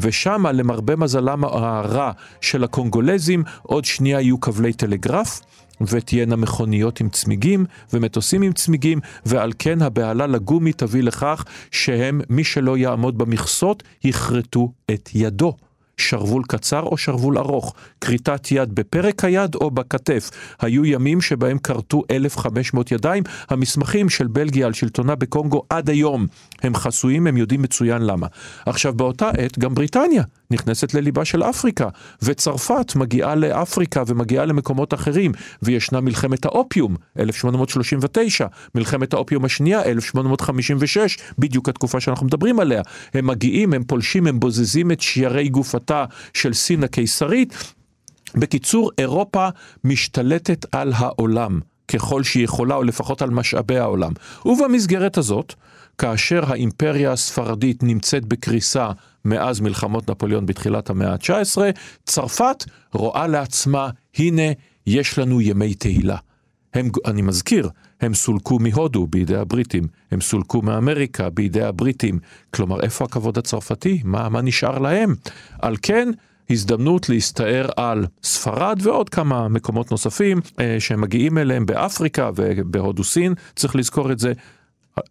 ושמה, 0.00 0.52
למרבה 0.52 0.96
מזלם 0.96 1.44
הרע 1.44 2.10
של 2.40 2.64
הקונגולזים, 2.64 3.42
עוד 3.62 3.84
שנייה 3.84 4.20
יהיו 4.20 4.40
כבלי 4.40 4.72
טלגרף. 4.72 5.40
ותהיינה 5.80 6.36
מכוניות 6.36 7.00
עם 7.00 7.08
צמיגים 7.08 7.64
ומטוסים 7.92 8.42
עם 8.42 8.52
צמיגים, 8.52 9.00
ועל 9.26 9.52
כן 9.58 9.82
הבהלה 9.82 10.26
לגומי 10.26 10.72
תביא 10.72 11.02
לכך 11.02 11.44
שהם, 11.70 12.20
מי 12.30 12.44
שלא 12.44 12.76
יעמוד 12.76 13.18
במכסות, 13.18 13.82
יכרתו 14.04 14.72
את 14.90 15.10
ידו. 15.14 15.56
שרוול 16.02 16.42
קצר 16.48 16.80
או 16.80 16.96
שרוול 16.96 17.38
ארוך, 17.38 17.74
כריתת 18.00 18.52
יד 18.52 18.74
בפרק 18.74 19.24
היד 19.24 19.54
או 19.54 19.70
בכתף. 19.70 20.30
היו 20.60 20.84
ימים 20.84 21.20
שבהם 21.20 21.58
כרתו 21.58 22.02
1,500 22.10 22.92
ידיים. 22.92 23.22
המסמכים 23.48 24.08
של 24.08 24.26
בלגיה 24.26 24.66
על 24.66 24.72
שלטונה 24.72 25.14
בקונגו 25.14 25.62
עד 25.70 25.90
היום 25.90 26.26
הם 26.62 26.74
חסויים, 26.74 27.26
הם 27.26 27.36
יודעים 27.36 27.62
מצוין 27.62 28.02
למה. 28.02 28.26
עכשיו, 28.66 28.92
באותה 28.94 29.28
עת 29.28 29.58
גם 29.58 29.74
בריטניה 29.74 30.22
נכנסת 30.50 30.94
לליבה 30.94 31.24
של 31.24 31.42
אפריקה, 31.42 31.88
וצרפת 32.22 32.92
מגיעה 32.96 33.34
לאפריקה 33.34 34.02
ומגיעה 34.06 34.44
למקומות 34.44 34.94
אחרים, 34.94 35.32
וישנה 35.62 36.00
מלחמת 36.00 36.44
האופיום, 36.44 36.96
1839, 37.18 38.46
מלחמת 38.74 39.12
האופיום 39.12 39.44
השנייה, 39.44 39.82
1856, 39.84 41.18
בדיוק 41.38 41.68
התקופה 41.68 42.00
שאנחנו 42.00 42.26
מדברים 42.26 42.60
עליה. 42.60 42.82
הם 43.14 43.26
מגיעים, 43.26 43.72
הם 43.72 43.84
פולשים, 43.84 44.26
הם 44.26 44.40
בוזזים 44.40 44.92
את 44.92 45.00
שיירי 45.00 45.48
גופתה 45.48 45.91
של 46.34 46.52
סין 46.52 46.84
הקיסרית. 46.84 47.74
בקיצור, 48.34 48.90
אירופה 48.98 49.48
משתלטת 49.84 50.66
על 50.72 50.92
העולם. 50.96 51.60
ככל 51.88 52.22
שהיא 52.22 52.44
יכולה, 52.44 52.74
או 52.74 52.82
לפחות 52.82 53.22
על 53.22 53.30
משאבי 53.30 53.78
העולם. 53.78 54.12
ובמסגרת 54.46 55.18
הזאת, 55.18 55.54
כאשר 55.98 56.52
האימפריה 56.52 57.12
הספרדית 57.12 57.82
נמצאת 57.82 58.24
בקריסה 58.24 58.90
מאז 59.24 59.60
מלחמות 59.60 60.10
נפוליאון 60.10 60.46
בתחילת 60.46 60.90
המאה 60.90 61.12
ה-19, 61.12 61.58
צרפת 62.04 62.64
רואה 62.92 63.26
לעצמה, 63.26 63.90
הנה, 64.16 64.52
יש 64.86 65.18
לנו 65.18 65.40
ימי 65.40 65.74
תהילה. 65.74 66.16
הם, 66.74 66.90
אני 67.06 67.22
מזכיר, 67.22 67.68
הם 68.02 68.14
סולקו 68.14 68.58
מהודו 68.58 69.06
בידי 69.06 69.36
הבריטים, 69.36 69.86
הם 70.10 70.20
סולקו 70.20 70.62
מאמריקה 70.62 71.30
בידי 71.30 71.62
הבריטים. 71.62 72.18
כלומר, 72.50 72.80
איפה 72.80 73.04
הכבוד 73.04 73.38
הצרפתי? 73.38 74.00
מה, 74.04 74.28
מה 74.28 74.42
נשאר 74.42 74.78
להם? 74.78 75.14
על 75.62 75.76
כן, 75.82 76.10
הזדמנות 76.50 77.08
להסתער 77.08 77.68
על 77.76 78.06
ספרד 78.22 78.78
ועוד 78.82 79.08
כמה 79.08 79.48
מקומות 79.48 79.90
נוספים 79.90 80.40
אה, 80.60 80.76
שהם 80.78 81.00
מגיעים 81.00 81.38
אליהם 81.38 81.66
באפריקה 81.66 82.30
ובהודו 82.36 83.04
סין, 83.04 83.34
צריך 83.56 83.76
לזכור 83.76 84.12
את 84.12 84.18
זה. 84.18 84.32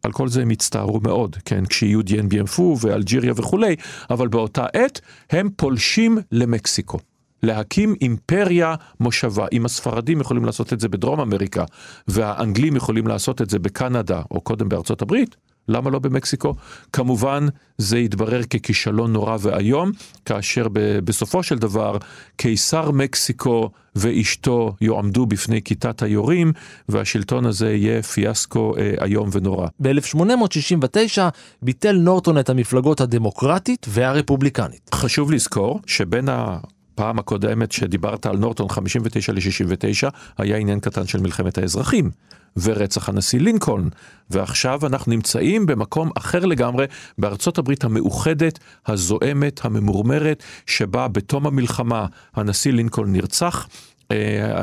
על 0.04 0.12
כל 0.12 0.28
זה 0.28 0.42
הם 0.42 0.50
הצטערו 0.50 1.00
מאוד, 1.00 1.36
כן, 1.46 1.66
כשיהיו 1.66 2.02
דיאן 2.02 2.30
ביאנפו 2.30 2.78
ואלג'יריה 2.82 3.34
וכולי, 3.36 3.76
אבל 4.10 4.28
באותה 4.28 4.66
עת 4.74 5.02
הם 5.30 5.50
פולשים 5.56 6.18
למקסיקו. 6.32 7.00
להקים 7.44 7.96
אימפריה 8.02 8.76
מושבה. 9.00 9.46
אם 9.52 9.66
הספרדים 9.66 10.22
יכולים 10.22 10.46
לעשות 10.46 10.74
את 10.74 10.80
זה 10.80 10.90
בדרום 10.90 11.20
אמריקה, 11.20 11.64
והאנגלים 12.08 12.76
יכולים 12.76 13.08
לעשות 13.08 13.42
את 13.42 13.50
זה 13.50 13.60
בקנדה, 13.60 14.22
או 14.32 14.42
קודם 14.42 14.70
בארצות 14.70 15.02
הברית, 15.02 15.36
למה 15.68 15.90
לא 15.90 16.00
במקסיקו? 16.00 16.56
כמובן 16.94 17.48
זה 17.78 18.00
יתברר 18.00 18.44
ככישלון 18.44 19.14
נורא 19.14 19.38
ואיום, 19.42 19.92
כאשר 20.26 20.68
בסופו 21.04 21.44
של 21.44 21.58
דבר 21.58 21.98
קיסר 22.36 22.92
מקסיקו 22.92 23.70
ואשתו 23.96 24.76
יועמדו 24.82 25.26
בפני 25.26 25.62
כיתת 25.62 26.04
היורים, 26.04 26.52
והשלטון 26.90 27.46
הזה 27.46 27.74
יהיה 27.74 28.04
פיאסקו 28.04 28.74
אה, 28.78 29.06
איום 29.06 29.30
ונורא. 29.32 29.68
ב-1869 29.80 31.20
ביטל 31.62 31.96
נורטון 31.96 32.38
את 32.40 32.50
המפלגות 32.50 33.02
הדמוקרטית 33.02 33.86
והרפובליקנית. 33.90 34.90
חשוב 34.96 35.32
לזכור 35.32 35.80
שבין 35.86 36.30
ה... 36.30 36.58
פעם 36.96 37.20
הקודמת 37.20 37.72
שדיברת 37.72 38.26
על 38.26 38.38
נורטון 38.38 38.70
59 38.70 39.34
ל-69 39.34 40.10
היה 40.38 40.58
עניין 40.58 40.80
קטן 40.80 41.08
של 41.08 41.20
מלחמת 41.20 41.58
האזרחים 41.58 42.12
ורצח 42.58 43.10
הנשיא 43.10 43.40
לינקולן. 43.40 43.88
ועכשיו 44.30 44.80
אנחנו 44.88 45.12
נמצאים 45.12 45.66
במקום 45.66 46.12
אחר 46.18 46.46
לגמרי 46.46 46.86
בארצות 47.18 47.58
הברית 47.58 47.84
המאוחדת 47.84 48.60
הזועמת 48.88 49.66
הממורמרת 49.66 50.44
שבה 50.66 51.08
בתום 51.08 51.48
המלחמה 51.48 52.06
הנשיא 52.36 52.72
לינקולן 52.72 53.12
נרצח 53.14 53.68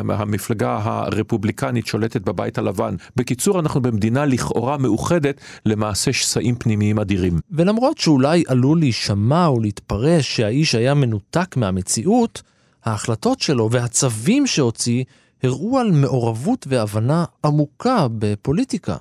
המפלגה 0.08 0.80
הרפובליקנית 0.82 1.86
שולטת 1.86 2.20
בבית 2.20 2.58
הלבן. 2.58 2.94
בקיצור, 3.16 3.60
אנחנו 3.60 3.80
במדינה 3.80 4.24
לכאורה 4.26 4.76
מאוחדת 4.76 5.40
למעשה 5.66 6.12
שסעים 6.12 6.54
פנימיים 6.54 6.98
אדירים. 6.98 7.40
ולמרות 7.50 7.98
שאולי 7.98 8.44
עלול 8.48 8.78
להישמע 8.78 9.46
או 9.46 9.60
להתפרש 9.60 10.36
שהאיש 10.36 10.74
היה 10.74 10.94
מנותק 10.94 11.56
מהמציאות, 11.56 12.42
ההחלטות 12.84 13.40
שלו 13.40 13.70
והצווים 13.70 14.46
שהוציא 14.46 15.04
הראו 15.42 15.78
על 15.78 15.90
מעורבות 15.90 16.66
והבנה 16.68 17.24
עמוקה 17.44 18.06
בפוליטיקה. 18.18 18.96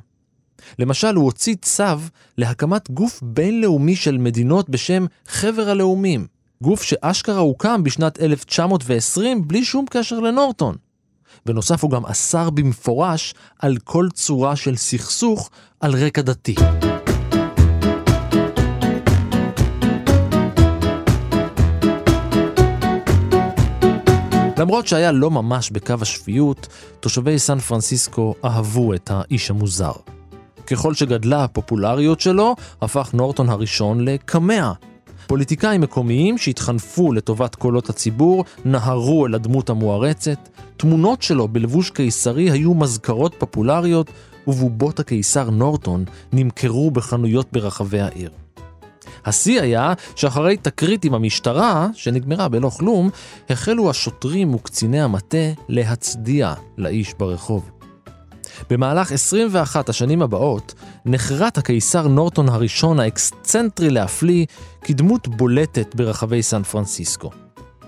למשל, 0.80 1.16
הוא 1.16 1.26
הוציא 1.26 1.56
צו 1.62 1.84
להקמת 2.38 2.92
גוף 2.92 3.20
בינלאומי 3.24 3.96
של 3.96 4.18
מדינות 4.18 4.70
בשם 4.70 5.06
חבר 5.28 5.70
הלאומים, 5.70 6.28
גוף 6.62 6.84
שאשכרה 6.84 7.40
הוקם 7.40 7.84
בשנת 7.84 8.22
1920 8.22 9.48
בלי 9.48 9.66
שום 9.66 9.86
קשר 9.90 10.20
לנורטון. 10.20 10.76
בנוסף 11.46 11.84
הוא 11.84 11.92
גם 11.92 12.06
אסר 12.06 12.50
במפורש 12.50 13.34
על 13.60 13.78
כל 13.84 14.08
צורה 14.14 14.56
של 14.56 14.76
סכסוך 14.76 15.50
על 15.80 15.96
רקע 15.96 16.22
דתי. 16.22 16.56
למרות 24.58 24.88
שהיה 24.88 25.12
לא 25.12 25.32
ממש 25.32 25.72
בקו 25.72 25.96
השפיות, 26.02 26.68
תושבי 27.00 27.40
סן 27.40 27.60
פרנסיסקו 27.60 28.36
אהבו 28.46 28.94
את 28.94 29.12
האיש 29.14 29.50
המוזר. 29.50 29.92
ככל 30.68 30.94
שגדלה 30.94 31.44
הפופולריות 31.44 32.20
שלו, 32.20 32.56
הפך 32.82 33.10
נורטון 33.14 33.50
הראשון 33.50 34.06
לקמע. 34.06 34.72
פוליטיקאים 35.28 35.82
מקומיים 35.82 36.38
שהתחנפו 36.38 37.14
לטובת 37.14 37.56
קולות 37.56 37.90
הציבור, 37.90 38.44
נהרו 38.66 39.28
אל 39.28 39.36
הדמות 39.36 39.70
המוערצת, 39.70 40.50
תמונות 40.78 41.22
שלו 41.22 41.48
בלבוש 41.48 41.90
קיסרי 41.90 42.52
היו 42.52 42.74
מזכרות 42.74 43.36
פופולריות, 43.38 44.12
ובובות 44.48 45.00
הקיסר 45.00 45.50
נורטון 45.50 46.06
נמכרו 46.34 46.92
בחנויות 46.92 47.48
ברחבי 47.52 48.00
העיר. 48.00 48.30
השיא 49.26 49.62
היה 49.62 49.94
שאחרי 50.16 50.58
תקרית 50.58 51.06
עם 51.06 51.14
המשטרה, 51.14 51.88
שנגמרה 51.94 52.50
בלא 52.50 52.70
כלום, 52.70 53.10
החלו 53.50 53.90
השוטרים 53.90 54.56
וקציני 54.56 55.02
המטה 55.02 55.48
להצדיע 55.70 56.54
לאיש 56.78 57.14
ברחוב. 57.20 57.77
במהלך 58.70 59.12
21 59.12 59.90
השנים 59.90 60.22
הבאות, 60.22 60.74
נחרט 61.06 61.58
הקיסר 61.58 62.08
נורטון 62.08 62.50
הראשון 62.50 63.00
האקסצנטרי 63.00 63.90
להפליא 63.90 64.46
כדמות 64.82 65.28
בולטת 65.28 65.96
ברחבי 65.96 66.44
סן 66.44 66.64
פרנסיסקו. 66.64 67.32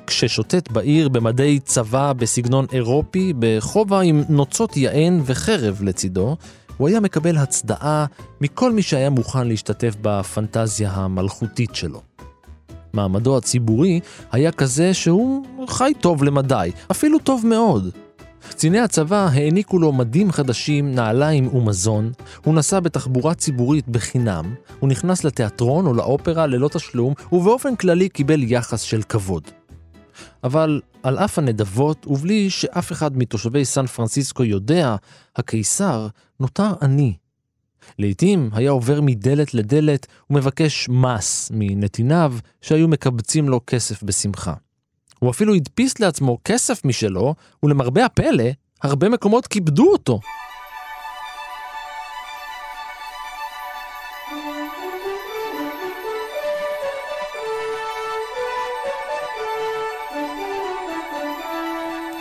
כששוטט 0.07 0.71
בעיר 0.71 1.09
במדי 1.09 1.59
צבא 1.59 2.13
בסגנון 2.13 2.65
אירופי, 2.73 3.33
בכובע 3.39 4.01
עם 4.01 4.23
נוצות 4.29 4.77
יען 4.77 5.21
וחרב 5.25 5.79
לצידו, 5.83 6.35
הוא 6.77 6.87
היה 6.87 6.99
מקבל 6.99 7.37
הצדעה 7.37 8.05
מכל 8.41 8.71
מי 8.71 8.81
שהיה 8.81 9.09
מוכן 9.09 9.47
להשתתף 9.47 9.95
בפנטזיה 10.01 10.91
המלכותית 10.91 11.75
שלו. 11.75 12.01
מעמדו 12.93 13.37
הציבורי 13.37 13.99
היה 14.31 14.51
כזה 14.51 14.93
שהוא 14.93 15.45
חי 15.67 15.91
טוב 16.01 16.23
למדי, 16.23 16.71
אפילו 16.91 17.19
טוב 17.19 17.45
מאוד. 17.45 17.89
קציני 18.49 18.79
הצבא 18.79 19.27
העניקו 19.31 19.79
לו 19.79 19.93
מדים 19.93 20.31
חדשים, 20.31 20.95
נעליים 20.95 21.55
ומזון, 21.55 22.11
הוא 22.43 22.55
נסע 22.55 22.79
בתחבורה 22.79 23.33
ציבורית 23.33 23.87
בחינם, 23.87 24.55
הוא 24.79 24.89
נכנס 24.89 25.23
לתיאטרון 25.23 25.85
או 25.85 25.93
לאופרה 25.93 26.47
ללא 26.47 26.67
תשלום, 26.67 27.13
ובאופן 27.31 27.75
כללי 27.75 28.09
קיבל 28.09 28.43
יחס 28.43 28.81
של 28.81 29.01
כבוד. 29.01 29.43
אבל 30.43 30.81
על 31.03 31.17
אף 31.17 31.39
הנדבות, 31.39 32.07
ובלי 32.07 32.49
שאף 32.49 32.91
אחד 32.91 33.17
מתושבי 33.17 33.65
סן 33.65 33.85
פרנסיסקו 33.85 34.43
יודע, 34.43 34.95
הקיסר 35.35 36.07
נותר 36.39 36.73
עני. 36.81 37.13
לעתים 37.99 38.49
היה 38.53 38.71
עובר 38.71 39.01
מדלת 39.01 39.53
לדלת 39.53 40.07
ומבקש 40.29 40.89
מס 40.89 41.51
מנתיניו 41.53 42.33
שהיו 42.61 42.87
מקבצים 42.87 43.49
לו 43.49 43.61
כסף 43.67 44.03
בשמחה. 44.03 44.53
הוא 45.19 45.31
אפילו 45.31 45.53
הדפיס 45.53 45.99
לעצמו 45.99 46.37
כסף 46.45 46.85
משלו, 46.85 47.35
ולמרבה 47.63 48.05
הפלא, 48.05 48.43
הרבה 48.83 49.09
מקומות 49.09 49.47
כיבדו 49.47 49.91
אותו. 49.91 50.19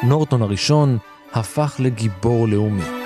נורטון 0.03 0.43
הראשון 0.43 0.99
הפך 1.33 1.77
לגיבור 1.79 2.49
לאומי. 2.49 2.98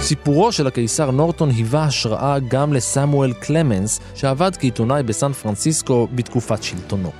סיפורו 0.00 0.52
של 0.52 0.66
הקיסר 0.66 1.10
נורטון 1.10 1.50
היווה 1.50 1.84
השראה 1.84 2.38
גם 2.48 2.72
לסמואל 2.72 3.32
קלמנס, 3.32 4.00
שעבד 4.14 4.56
כעיתונאי 4.56 5.02
בסן 5.02 5.32
פרנסיסקו 5.32 6.08
בתקופת 6.14 6.62
שלטונו. 6.62 7.12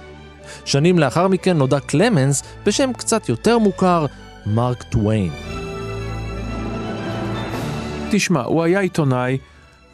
שנים 0.64 0.98
לאחר 0.98 1.28
מכן 1.28 1.56
נודע 1.56 1.80
קלמנס 1.80 2.42
בשם 2.66 2.92
קצת 2.92 3.28
יותר 3.28 3.58
מוכר, 3.58 4.06
מרק 4.46 4.82
טוויין. 4.82 5.30
תשמע, 8.10 8.42
הוא 8.42 8.62
היה 8.62 8.80
עיתונאי, 8.80 9.38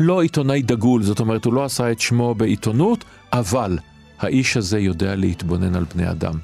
לא 0.01 0.23
עיתונאי 0.23 0.63
דגול, 0.63 1.03
זאת 1.03 1.21
אומרת, 1.21 1.45
הוא 1.45 1.55
לא 1.55 1.65
עשה 1.65 1.93
את 1.93 2.01
שמו 2.01 2.35
בעיתונות, 2.35 3.05
אבל 3.33 3.79
האיש 4.21 4.57
הזה 4.57 4.79
יודע 4.79 5.15
להתבונן 5.15 5.75
על 5.75 5.85
בני 5.95 6.11
אדם. 6.11 6.35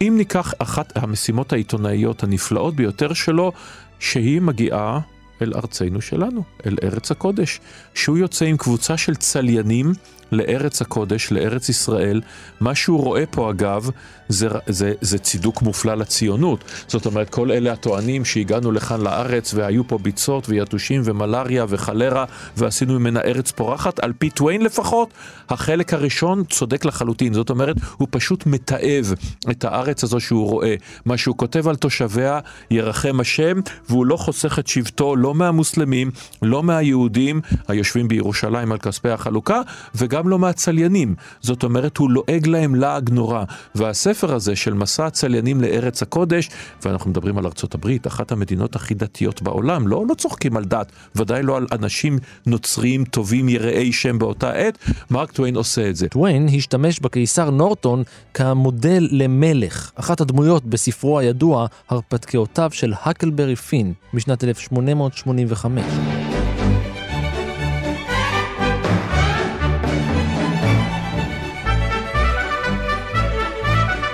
אם 0.00 0.14
ניקח 0.16 0.54
אחת 0.58 0.92
המשימות 0.96 1.52
העיתונאיות 1.52 2.22
הנפלאות 2.22 2.76
ביותר 2.76 3.12
שלו, 3.12 3.52
שהיא 3.98 4.40
מגיעה 4.40 5.00
אל 5.42 5.52
ארצנו 5.54 6.00
שלנו, 6.00 6.42
אל 6.66 6.76
ארץ 6.82 7.10
הקודש. 7.10 7.60
שהוא 7.94 8.18
יוצא 8.18 8.44
עם 8.44 8.56
קבוצה 8.56 8.96
של 8.96 9.14
צליינים 9.14 9.92
לארץ 10.32 10.82
הקודש, 10.82 11.32
לארץ 11.32 11.68
ישראל. 11.68 12.20
מה 12.60 12.74
שהוא 12.74 13.02
רואה 13.02 13.26
פה 13.26 13.50
אגב, 13.50 13.90
זה, 14.28 14.48
זה, 14.66 14.92
זה 15.00 15.18
צידוק 15.18 15.62
מופלא 15.62 15.94
לציונות. 15.94 16.64
זאת 16.86 17.06
אומרת, 17.06 17.30
כל 17.30 17.52
אלה 17.52 17.72
הטוענים 17.72 18.24
שהגענו 18.24 18.72
לכאן 18.72 19.00
לארץ 19.00 19.54
והיו 19.54 19.88
פה 19.88 19.98
ביצות 19.98 20.48
ויתושים 20.48 21.02
ומלאריה 21.04 21.64
וחלרה 21.68 22.24
ועשינו 22.56 22.98
ממנה 23.00 23.20
ארץ 23.20 23.50
פורחת, 23.50 24.00
על 24.00 24.12
פי 24.18 24.30
טוויין 24.30 24.62
לפחות, 24.62 25.12
החלק 25.48 25.94
הראשון 25.94 26.44
צודק 26.44 26.84
לחלוטין. 26.84 27.34
זאת 27.34 27.50
אומרת, 27.50 27.76
הוא 27.96 28.08
פשוט 28.10 28.46
מתעב 28.46 29.14
את 29.50 29.64
הארץ 29.64 30.04
הזו 30.04 30.20
שהוא 30.20 30.48
רואה. 30.48 30.74
מה 31.04 31.16
שהוא 31.16 31.36
כותב 31.36 31.68
על 31.68 31.76
תושביה, 31.76 32.40
ירחם 32.70 33.20
השם, 33.20 33.60
והוא 33.88 34.06
לא 34.06 34.16
חוסך 34.16 34.58
את 34.58 34.66
שבטו 34.66 35.16
לא 35.16 35.34
מהמוסלמים, 35.34 36.10
לא 36.42 36.62
מהיהודים 36.62 37.40
היושבים 37.68 38.08
בירושלים 38.08 38.72
על 38.72 38.78
כספי 38.78 39.08
החלוקה, 39.08 39.60
וגם 39.94 40.17
לא 40.26 40.38
מהצליינים. 40.38 41.14
זאת 41.40 41.62
אומרת, 41.62 41.96
הוא 41.96 42.10
לועג 42.10 42.46
להם 42.46 42.74
לעג 42.74 43.10
נורא. 43.10 43.44
והספר 43.74 44.18
הספר 44.18 44.34
הזה 44.34 44.56
של 44.56 44.74
מסע 44.74 45.06
הצליינים 45.06 45.60
לארץ 45.60 46.02
הקודש, 46.02 46.50
ואנחנו 46.84 47.10
מדברים 47.10 47.38
על 47.38 47.46
ארצות 47.46 47.74
הברית, 47.74 48.06
אחת 48.06 48.32
המדינות 48.32 48.76
הכי 48.76 48.94
דתיות 48.94 49.42
בעולם, 49.42 49.88
לא, 49.88 50.04
לא 50.08 50.14
צוחקים 50.14 50.56
על 50.56 50.64
דת, 50.64 50.92
ודאי 51.16 51.42
לא 51.42 51.56
על 51.56 51.66
אנשים 51.72 52.18
נוצריים 52.46 53.04
טובים 53.04 53.48
יראי 53.48 53.92
שם 53.92 54.18
באותה 54.18 54.50
עת, 54.50 54.78
מרק 55.10 55.32
טוויין 55.32 55.56
עושה 55.56 55.88
את 55.88 55.96
זה. 55.96 56.08
טוויין 56.08 56.48
השתמש 56.56 57.00
בקיסר 57.00 57.50
נורטון 57.50 58.02
כמודל 58.34 59.08
למלך, 59.10 59.90
אחת 59.94 60.20
הדמויות 60.20 60.64
בספרו 60.64 61.18
הידוע, 61.18 61.66
הרפתקאותיו 61.88 62.70
של 62.72 62.92
הקלברי 63.04 63.56
פין, 63.56 63.92
משנת 64.14 64.44
1885. 64.44 66.17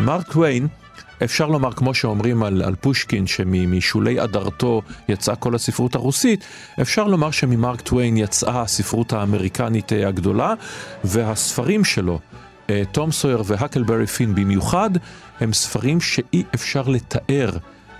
מרק 0.05 0.33
טוויין, 0.33 0.67
אפשר 1.25 1.47
לומר, 1.47 1.73
כמו 1.73 1.95
שאומרים 1.95 2.43
על, 2.43 2.63
על 2.63 2.75
פושקין, 2.75 3.27
שמשולי 3.27 4.25
אדרתו 4.25 4.83
יצאה 5.09 5.37
כל 5.37 5.55
הספרות 5.55 5.95
הרוסית, 5.95 6.45
אפשר 6.81 7.05
לומר 7.05 7.31
שממרק 7.31 7.81
טוויין 7.81 8.17
יצאה 8.17 8.63
הספרות 8.63 9.13
האמריקנית 9.13 9.93
אה, 9.93 10.09
הגדולה, 10.09 10.55
והספרים 11.05 11.85
שלו, 11.85 12.19
אה, 12.71 12.83
תום 12.93 13.13
סויר 13.13 13.43
והקלברי 13.47 14.07
פין 14.07 14.35
במיוחד, 14.35 14.91
הם 15.41 15.53
ספרים 15.53 16.01
שאי 16.01 16.43
אפשר 16.55 16.83
לתאר. 16.89 17.51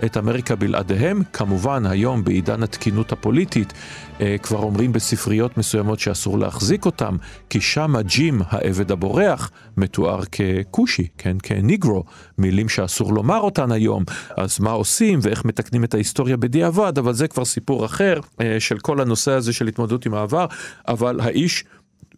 את 0.05 0.17
אמריקה 0.17 0.55
בלעדיהם. 0.55 1.21
כמובן, 1.33 1.85
היום 1.85 2.23
בעידן 2.23 2.63
התקינות 2.63 3.11
הפוליטית, 3.11 3.73
אה, 4.21 4.35
כבר 4.43 4.59
אומרים 4.59 4.93
בספריות 4.93 5.57
מסוימות 5.57 5.99
שאסור 5.99 6.39
להחזיק 6.39 6.85
אותם, 6.85 7.17
כי 7.49 7.61
שם 7.61 7.95
הג'ים, 7.95 8.41
העבד 8.49 8.91
הבורח, 8.91 9.51
מתואר 9.77 10.21
ככושי, 10.25 11.07
כן, 11.17 11.37
כניגרו, 11.43 12.03
מילים 12.37 12.69
שאסור 12.69 13.13
לומר 13.13 13.39
אותן 13.39 13.71
היום. 13.71 14.03
אז 14.37 14.59
מה 14.59 14.71
עושים 14.71 15.19
ואיך 15.21 15.45
מתקנים 15.45 15.83
את 15.83 15.93
ההיסטוריה 15.93 16.37
בדיעבד, 16.37 16.97
אבל 16.97 17.13
זה 17.13 17.27
כבר 17.27 17.45
סיפור 17.45 17.85
אחר 17.85 18.19
אה, 18.41 18.59
של 18.59 18.79
כל 18.79 19.01
הנושא 19.01 19.31
הזה 19.31 19.53
של 19.53 19.67
התמודדות 19.67 20.05
עם 20.05 20.13
העבר, 20.13 20.45
אבל 20.87 21.19
האיש... 21.19 21.63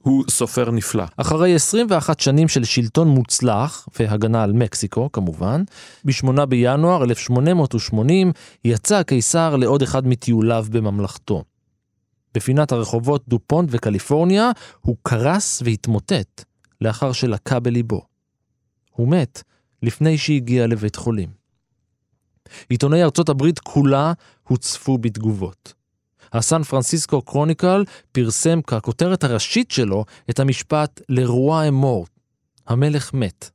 הוא 0.08 0.24
סופר 0.30 0.72
נפלא. 0.72 1.04
אחרי 1.18 1.56
21 1.56 2.20
שנים 2.20 2.48
של 2.48 2.64
שלטון 2.64 3.08
מוצלח, 3.08 3.88
והגנה 4.00 4.44
על 4.44 4.54
מקסיקו 4.54 5.12
כמובן, 5.12 5.64
ב-8 6.06 6.46
בינואר 6.46 7.04
1880 7.04 8.32
יצא 8.66 8.96
הקיסר 8.96 9.56
לעוד 9.56 9.82
אחד 9.82 10.08
מטיוליו 10.08 10.66
בממלכתו. 10.72 11.44
בפינת 12.34 12.72
הרחובות 12.72 13.24
דופונט 13.28 13.70
וקליפורניה 13.72 14.52
הוא 14.82 14.96
קרס 15.04 15.62
והתמוטט 15.66 16.44
לאחר 16.82 17.12
שלקה 17.12 17.60
בליבו. 17.60 18.02
הוא 18.92 19.08
מת 19.08 19.44
לפני 19.84 20.18
שהגיע 20.18 20.68
לבית 20.68 20.96
חולים. 20.96 21.30
עיתוני 22.70 23.04
ארצות 23.04 23.30
הברית 23.30 23.60
כולה 23.60 24.14
הוצפו 24.48 24.98
בתגובות. 24.98 25.77
הסן 26.34 26.64
פרנסיסקו 26.64 27.22
קרוניקל 27.22 27.84
פרסם 28.12 28.62
ככותרת 28.62 29.24
הראשית 29.24 29.72
שלו 29.72 30.06
את 30.30 30.40
המשפט 30.40 31.02
לרוע 31.10 31.68
אמורט, 31.68 32.10
המלך 32.68 33.14
מת. 33.14 33.50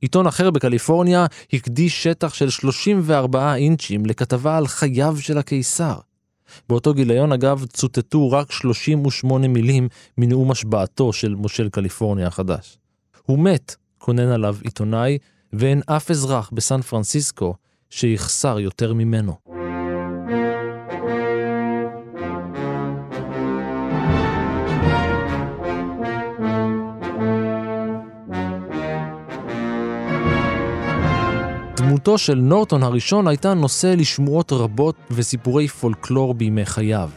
עיתון 0.00 0.26
אחר 0.26 0.50
בקליפורניה 0.50 1.26
הקדיש 1.52 2.02
שטח 2.02 2.34
של 2.34 2.50
34 2.50 3.54
אינצ'ים 3.54 4.06
לכתבה 4.06 4.56
על 4.56 4.66
חייו 4.66 5.16
של 5.20 5.38
הקיסר. 5.38 5.94
באותו 6.68 6.94
גיליון 6.94 7.32
אגב 7.32 7.64
צוטטו 7.66 8.30
רק 8.30 8.52
38 8.52 9.48
מילים 9.48 9.88
מנאום 10.18 10.50
השבעתו 10.50 11.12
של 11.12 11.34
מושל 11.34 11.68
קליפורניה 11.68 12.26
החדש. 12.26 12.78
הוא 13.26 13.38
מת, 13.38 13.76
כונן 13.98 14.28
עליו 14.28 14.56
עיתונאי, 14.64 15.18
ואין 15.52 15.82
אף 15.86 16.10
אזרח 16.10 16.50
בסן 16.52 16.82
פרנסיסקו 16.82 17.54
שיחסר 17.90 18.60
יותר 18.60 18.94
ממנו. 18.94 19.57
דמותו 32.08 32.18
של 32.18 32.34
נורטון 32.34 32.82
הראשון 32.82 33.28
הייתה 33.28 33.54
נושא 33.54 33.86
לשמועות 33.86 34.52
רבות 34.52 34.94
וסיפורי 35.10 35.68
פולקלור 35.68 36.34
בימי 36.34 36.66
חייו. 36.66 37.10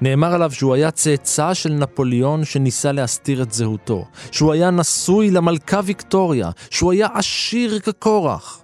נאמר 0.00 0.34
עליו 0.34 0.50
שהוא 0.50 0.74
היה 0.74 0.90
צאצא 0.90 1.54
של 1.54 1.72
נפוליאון 1.72 2.44
שניסה 2.44 2.92
להסתיר 2.92 3.42
את 3.42 3.52
זהותו, 3.52 4.04
שהוא 4.32 4.52
היה 4.52 4.70
נשוי 4.70 5.30
למלכה 5.30 5.80
ויקטוריה, 5.84 6.50
שהוא 6.70 6.92
היה 6.92 7.08
עשיר 7.14 7.78
כקורח. 7.78 8.62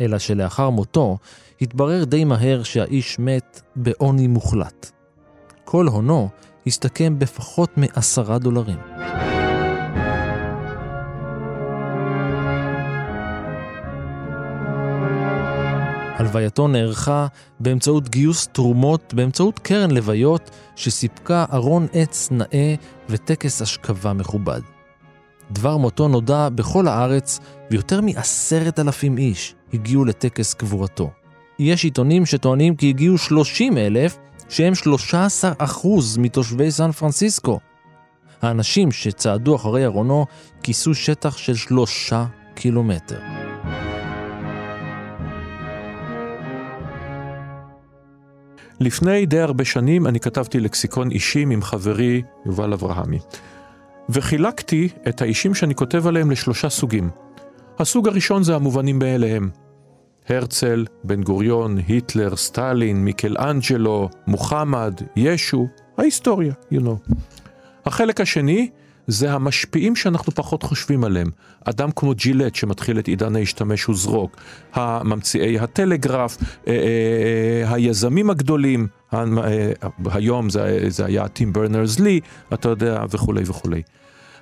אלא 0.00 0.18
שלאחר 0.18 0.70
מותו 0.70 1.18
התברר 1.60 2.04
די 2.04 2.24
מהר 2.24 2.62
שהאיש 2.62 3.18
מת 3.18 3.60
בעוני 3.76 4.26
מוחלט. 4.26 4.90
כל 5.64 5.86
הונו 5.86 6.28
הסתכם 6.66 7.18
בפחות 7.18 7.70
מעשרה 7.76 8.38
דולרים. 8.38 8.78
הלווייתו 16.24 16.68
נערכה 16.68 17.26
באמצעות 17.60 18.08
גיוס 18.08 18.48
תרומות, 18.52 19.14
באמצעות 19.14 19.58
קרן 19.58 19.90
לוויות 19.90 20.50
שסיפקה 20.76 21.44
ארון 21.52 21.86
עץ 21.92 22.28
נאה 22.30 22.74
וטקס 23.08 23.62
השכבה 23.62 24.12
מכובד. 24.12 24.60
דבר 25.50 25.76
מותו 25.76 26.08
נודע 26.08 26.48
בכל 26.48 26.88
הארץ, 26.88 27.40
ויותר 27.70 28.00
מעשרת 28.00 28.78
אלפים 28.78 29.18
איש 29.18 29.54
הגיעו 29.74 30.04
לטקס 30.04 30.54
קבורתו. 30.54 31.10
יש 31.58 31.84
עיתונים 31.84 32.26
שטוענים 32.26 32.76
כי 32.76 32.88
הגיעו 32.88 33.18
30 33.18 33.78
אלף, 33.78 34.18
שהם 34.48 34.74
13 34.74 35.52
אחוז 35.58 36.18
מתושבי 36.18 36.70
סן 36.70 36.92
פרנסיסקו. 36.92 37.60
האנשים 38.42 38.92
שצעדו 38.92 39.56
אחרי 39.56 39.84
ארונו 39.84 40.26
כיסו 40.62 40.94
שטח 40.94 41.36
של 41.36 41.54
שלושה 41.54 42.24
קילומטר. 42.54 43.33
לפני 48.84 49.26
די 49.26 49.40
הרבה 49.40 49.64
שנים 49.64 50.06
אני 50.06 50.20
כתבתי 50.20 50.60
לקסיקון 50.60 51.10
אישים 51.10 51.50
עם 51.50 51.62
חברי 51.62 52.22
יובל 52.46 52.72
אברהמי. 52.72 53.18
וחילקתי 54.08 54.88
את 55.08 55.22
האישים 55.22 55.54
שאני 55.54 55.74
כותב 55.74 56.06
עליהם 56.06 56.30
לשלושה 56.30 56.68
סוגים. 56.68 57.10
הסוג 57.78 58.08
הראשון 58.08 58.42
זה 58.42 58.54
המובנים 58.54 58.98
מאליהם. 58.98 59.50
הרצל, 60.28 60.86
בן 61.04 61.22
גוריון, 61.22 61.78
היטלר, 61.88 62.36
סטלין, 62.36 63.04
מיקל 63.04 63.36
אנג'לו, 63.38 64.08
מוחמד, 64.26 64.94
ישו, 65.16 65.68
ההיסטוריה, 65.98 66.52
you 66.72 66.78
know. 66.78 67.14
החלק 67.86 68.20
השני 68.20 68.70
זה 69.06 69.32
המשפיעים 69.32 69.96
שאנחנו 69.96 70.32
פחות 70.32 70.62
חושבים 70.62 71.04
עליהם. 71.04 71.30
אדם 71.64 71.90
כמו 71.96 72.14
ג'ילט 72.14 72.54
שמתחיל 72.54 72.98
את 72.98 73.08
עידן 73.08 73.36
ההשתמש 73.36 73.88
וזרוק, 73.88 74.36
הממציאי 74.74 75.58
הטלגרף, 75.58 76.38
אה, 76.40 76.72
אה, 76.72 76.78
אה, 77.68 77.74
היזמים 77.74 78.30
הגדולים, 78.30 78.86
היום 80.04 80.50
זה, 80.50 80.84
זה 80.88 81.04
היה 81.04 81.28
טים 81.28 81.52
ברנרס 81.52 81.98
לי, 81.98 82.20
אתה 82.54 82.68
יודע, 82.68 83.04
וכולי 83.10 83.42
וכולי. 83.46 83.82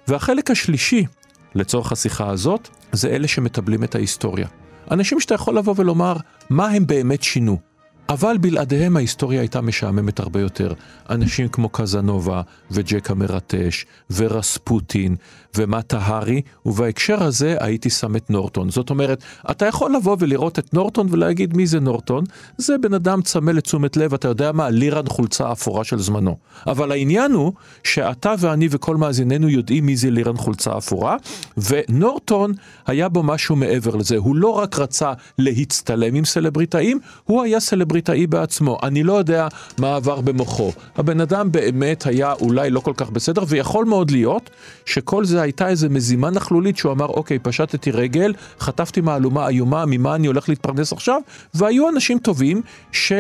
והחלק 0.09 0.51
השלישי, 0.51 1.07
לצורך 1.55 1.93
השיחה 1.93 2.31
הזאת, 2.31 2.69
זה 2.93 3.09
אלה 3.09 3.29
שמטבלים 3.29 3.85
את 3.85 3.95
ההיסטוריה. 3.95 4.47
אנשים 4.91 5.21
שאתה 5.21 5.35
יכול 5.35 5.59
לבוא 5.59 5.75
ולומר 5.77 6.17
מה 6.51 6.69
הם 6.69 6.87
באמת 6.87 7.23
שינו. 7.23 7.72
אבל 8.09 8.37
בלעדיהם 8.39 8.97
ההיסטוריה 8.97 9.41
הייתה 9.41 9.61
משעממת 9.61 10.21
הרבה 10.21 10.41
יותר. 10.41 10.73
אנשים 11.11 11.49
כמו 11.49 11.69
קזנובה 11.69 12.43
וג'ק 12.71 13.11
המרטש 13.11 13.85
ורספוטין 14.11 15.17
ומטה 15.57 15.99
הארי, 15.99 16.43
ובהקשר 16.67 17.23
הזה 17.23 17.57
הייתי 17.61 17.91
שם 17.91 18.17
את 18.17 18.31
נורטון. 18.31 18.71
זאת 18.71 18.91
אומרת, 18.91 19.23
אתה 19.51 19.67
יכול 19.67 19.97
לבוא 19.97 20.17
ולראות 20.19 20.59
את 20.59 20.75
נורטון 20.75 21.07
ולהגיד 21.11 21.57
מי 21.57 21.67
זה 21.67 21.81
נורטון, 21.81 22.25
זה 22.57 22.79
בן 22.79 22.95
אדם 22.95 23.23
צמא 23.23 23.51
לתשומת 23.51 23.97
לב, 23.97 24.15
אתה 24.15 24.29
יודע 24.29 24.53
מה, 24.53 24.71
לירן 24.71 25.07
חולצה 25.07 25.53
אפורה 25.53 25.85
של 25.85 25.99
זמנו. 25.99 26.37
אבל 26.67 26.93
העניין 26.93 27.33
הוא 27.33 27.53
שאתה 27.85 28.35
ואני 28.39 28.69
וכל 28.71 28.97
מאזיננו 28.97 29.49
יודעים 29.49 29.87
מי 29.87 29.97
זה 29.97 30.11
לירן 30.11 30.37
חולצה 30.37 30.79
אפורה, 30.79 31.17
ונורטון 31.57 32.53
היה 32.87 33.09
בו 33.09 33.23
משהו 33.23 33.57
מעבר 33.57 33.97
לזה. 33.97 34.17
הוא 34.17 34.37
לא 34.37 34.49
רק 34.49 34.79
רצה 34.79 35.13
להצטלם 35.39 36.15
עם 36.15 36.25
סלבריטאים, 36.25 36.99
הוא 37.25 37.43
היה 37.43 37.61
סלבריטאי 37.61 37.92
בעצמו. 38.29 38.79
אני 38.83 39.03
לא 39.03 39.13
יודע 39.13 39.49
מה 39.79 39.97
עבר 39.97 40.21
במוחו. 40.21 40.73
הבן 40.97 41.21
אדם 41.21 41.53
באמת 41.53 42.07
היה 42.07 42.33
אולי 42.33 42.71
לא 42.71 42.81
כל 42.81 42.93
כך 42.97 43.11
בסדר, 43.11 43.45
ויכול 43.49 43.85
מאוד 43.85 44.11
להיות 44.11 44.51
שכל 44.87 45.25
זה 45.25 45.43
הייתה 45.43 45.69
איזה 45.69 45.89
מזימה 45.89 46.31
נכלולית 46.31 46.77
שהוא 46.77 46.93
אמר, 46.93 47.07
אוקיי, 47.07 47.39
פשטתי 47.39 47.91
רגל, 47.91 48.33
חטפתי 48.61 49.01
מהלומה 49.01 49.49
איומה, 49.49 49.85
ממה 49.87 50.15
אני 50.15 50.27
הולך 50.27 50.49
להתפרנס 50.49 50.93
עכשיו? 50.93 51.21
והיו 51.55 51.89
אנשים 51.89 52.19
טובים 52.19 52.63
ש... 52.93 53.13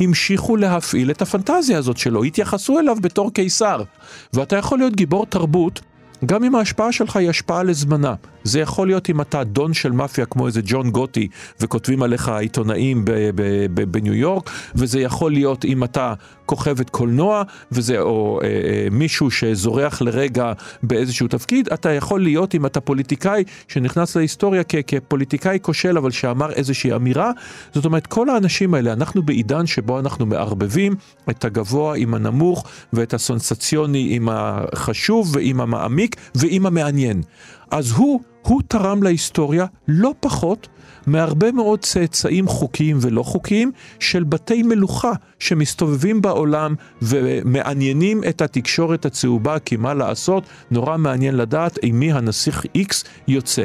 המשיכו 0.00 0.56
להפעיל 0.56 1.10
את 1.10 1.22
הפנטזיה 1.22 1.78
הזאת 1.78 1.96
שלו, 1.96 2.24
התייחסו 2.24 2.78
אליו 2.78 2.96
בתור 3.00 3.32
קיסר. 3.32 3.82
ואתה 4.32 4.56
יכול 4.56 4.78
להיות 4.78 4.96
גיבור 4.96 5.26
תרבות 5.26 5.80
גם 6.26 6.44
אם 6.44 6.54
ההשפעה 6.54 6.92
שלך 6.92 7.16
היא 7.16 7.30
השפעה 7.30 7.62
לזמנה. 7.62 8.14
זה 8.48 8.60
יכול 8.60 8.86
להיות 8.86 9.10
אם 9.10 9.20
אתה 9.20 9.44
דון 9.44 9.74
של 9.74 9.92
מאפיה 9.92 10.26
כמו 10.26 10.46
איזה 10.46 10.60
ג'ון 10.64 10.90
גוטי 10.90 11.28
וכותבים 11.60 12.02
עליך 12.02 12.28
עיתונאים 12.28 13.04
בניו 13.90 14.14
יורק, 14.14 14.50
וזה 14.74 15.00
יכול 15.00 15.32
להיות 15.32 15.64
אם 15.64 15.84
אתה 15.84 16.14
כוכבת 16.46 16.90
קולנוע, 16.90 17.42
וזה, 17.72 18.00
או 18.00 18.40
אה, 18.42 18.46
אה, 18.46 18.88
מישהו 18.90 19.30
שזורח 19.30 20.02
לרגע 20.02 20.52
באיזשהו 20.82 21.28
תפקיד, 21.28 21.68
אתה 21.72 21.90
יכול 21.90 22.22
להיות 22.22 22.54
אם 22.54 22.66
אתה 22.66 22.80
פוליטיקאי 22.80 23.44
שנכנס 23.68 24.16
להיסטוריה 24.16 24.62
כ- 24.68 24.74
כפוליטיקאי 24.86 25.58
כושל, 25.62 25.98
אבל 25.98 26.10
שאמר 26.10 26.52
איזושהי 26.52 26.94
אמירה. 26.94 27.30
זאת 27.74 27.84
אומרת, 27.84 28.06
כל 28.06 28.30
האנשים 28.30 28.74
האלה, 28.74 28.92
אנחנו 28.92 29.22
בעידן 29.22 29.66
שבו 29.66 29.98
אנחנו 29.98 30.26
מערבבים 30.26 30.94
את 31.30 31.44
הגבוה 31.44 31.96
עם 31.96 32.14
הנמוך, 32.14 32.66
ואת 32.92 33.14
הסונסציוני 33.14 34.08
עם 34.10 34.28
החשוב 34.32 35.30
ועם 35.36 35.60
המעמיק 35.60 36.16
ועם 36.34 36.66
המעניין. 36.66 37.22
אז 37.70 37.90
הוא, 37.90 38.20
הוא 38.42 38.62
תרם 38.68 39.02
להיסטוריה 39.02 39.66
לא 39.88 40.14
פחות 40.20 40.68
מהרבה 41.06 41.52
מאוד 41.52 41.80
צאצאים 41.80 42.48
חוקיים 42.48 42.96
ולא 43.00 43.22
חוקיים 43.22 43.72
של 44.00 44.24
בתי 44.24 44.62
מלוכה 44.62 45.12
שמסתובבים 45.38 46.22
בעולם 46.22 46.74
ומעניינים 47.02 48.24
את 48.28 48.42
התקשורת 48.42 49.06
הצהובה, 49.06 49.58
כי 49.58 49.76
מה 49.76 49.94
לעשות, 49.94 50.44
נורא 50.70 50.96
מעניין 50.96 51.36
לדעת 51.36 51.78
עם 51.82 52.00
מי 52.00 52.12
הנסיך 52.12 52.64
X 52.76 53.06
יוצא. 53.28 53.64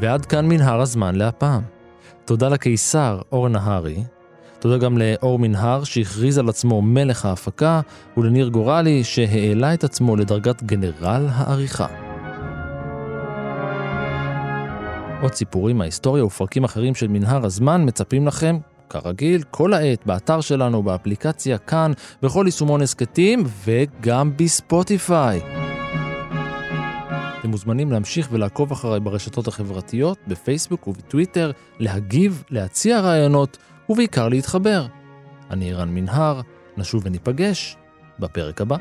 ועד 0.00 0.26
כאן 0.26 0.48
מנהר 0.48 0.80
הזמן 0.80 1.14
להפעם. 1.14 1.62
תודה 2.24 2.48
לקיסר 2.48 3.20
אור 3.32 3.48
נהרי, 3.48 4.04
תודה 4.62 4.78
גם 4.78 4.98
לאור 4.98 5.38
מנהר 5.38 5.84
שהכריז 5.84 6.38
על 6.38 6.48
עצמו 6.48 6.82
מלך 6.82 7.26
ההפקה, 7.26 7.80
ולניר 8.16 8.48
גורלי 8.48 9.04
שהעלה 9.04 9.74
את 9.74 9.84
עצמו 9.84 10.16
לדרגת 10.16 10.62
גנרל 10.62 11.26
העריכה. 11.30 11.86
עוד 15.22 15.34
סיפורים 15.34 15.78
מההיסטוריה 15.78 16.24
ופרקים 16.24 16.64
אחרים 16.64 16.94
של 16.94 17.08
מנהר 17.08 17.46
הזמן 17.46 17.84
מצפים 17.86 18.26
לכם, 18.26 18.58
כרגיל, 18.90 19.42
כל 19.50 19.74
העת 19.74 20.06
באתר 20.06 20.40
שלנו, 20.40 20.82
באפליקציה 20.82 21.58
כאן, 21.58 21.92
בכל 22.22 22.42
יישומון 22.46 22.82
הסכתים 22.82 23.44
וגם 23.64 24.36
בספוטיפיי. 24.36 25.40
אתם 27.40 27.50
מוזמנים 27.50 27.92
להמשיך 27.92 28.28
ולעקוב 28.32 28.72
אחריי 28.72 29.00
ברשתות 29.00 29.48
החברתיות, 29.48 30.18
בפייסבוק 30.26 30.88
ובטוויטר, 30.88 31.50
להגיב, 31.78 32.44
להציע 32.50 33.00
רעיונות 33.00 33.58
ובעיקר 33.92 34.28
להתחבר. 34.28 34.86
אני 35.50 35.72
ערן 35.72 35.88
מנהר, 35.94 36.40
נשוב 36.76 37.02
וניפגש 37.06 37.76
בפרק 38.18 38.60
הבא. 38.60 38.76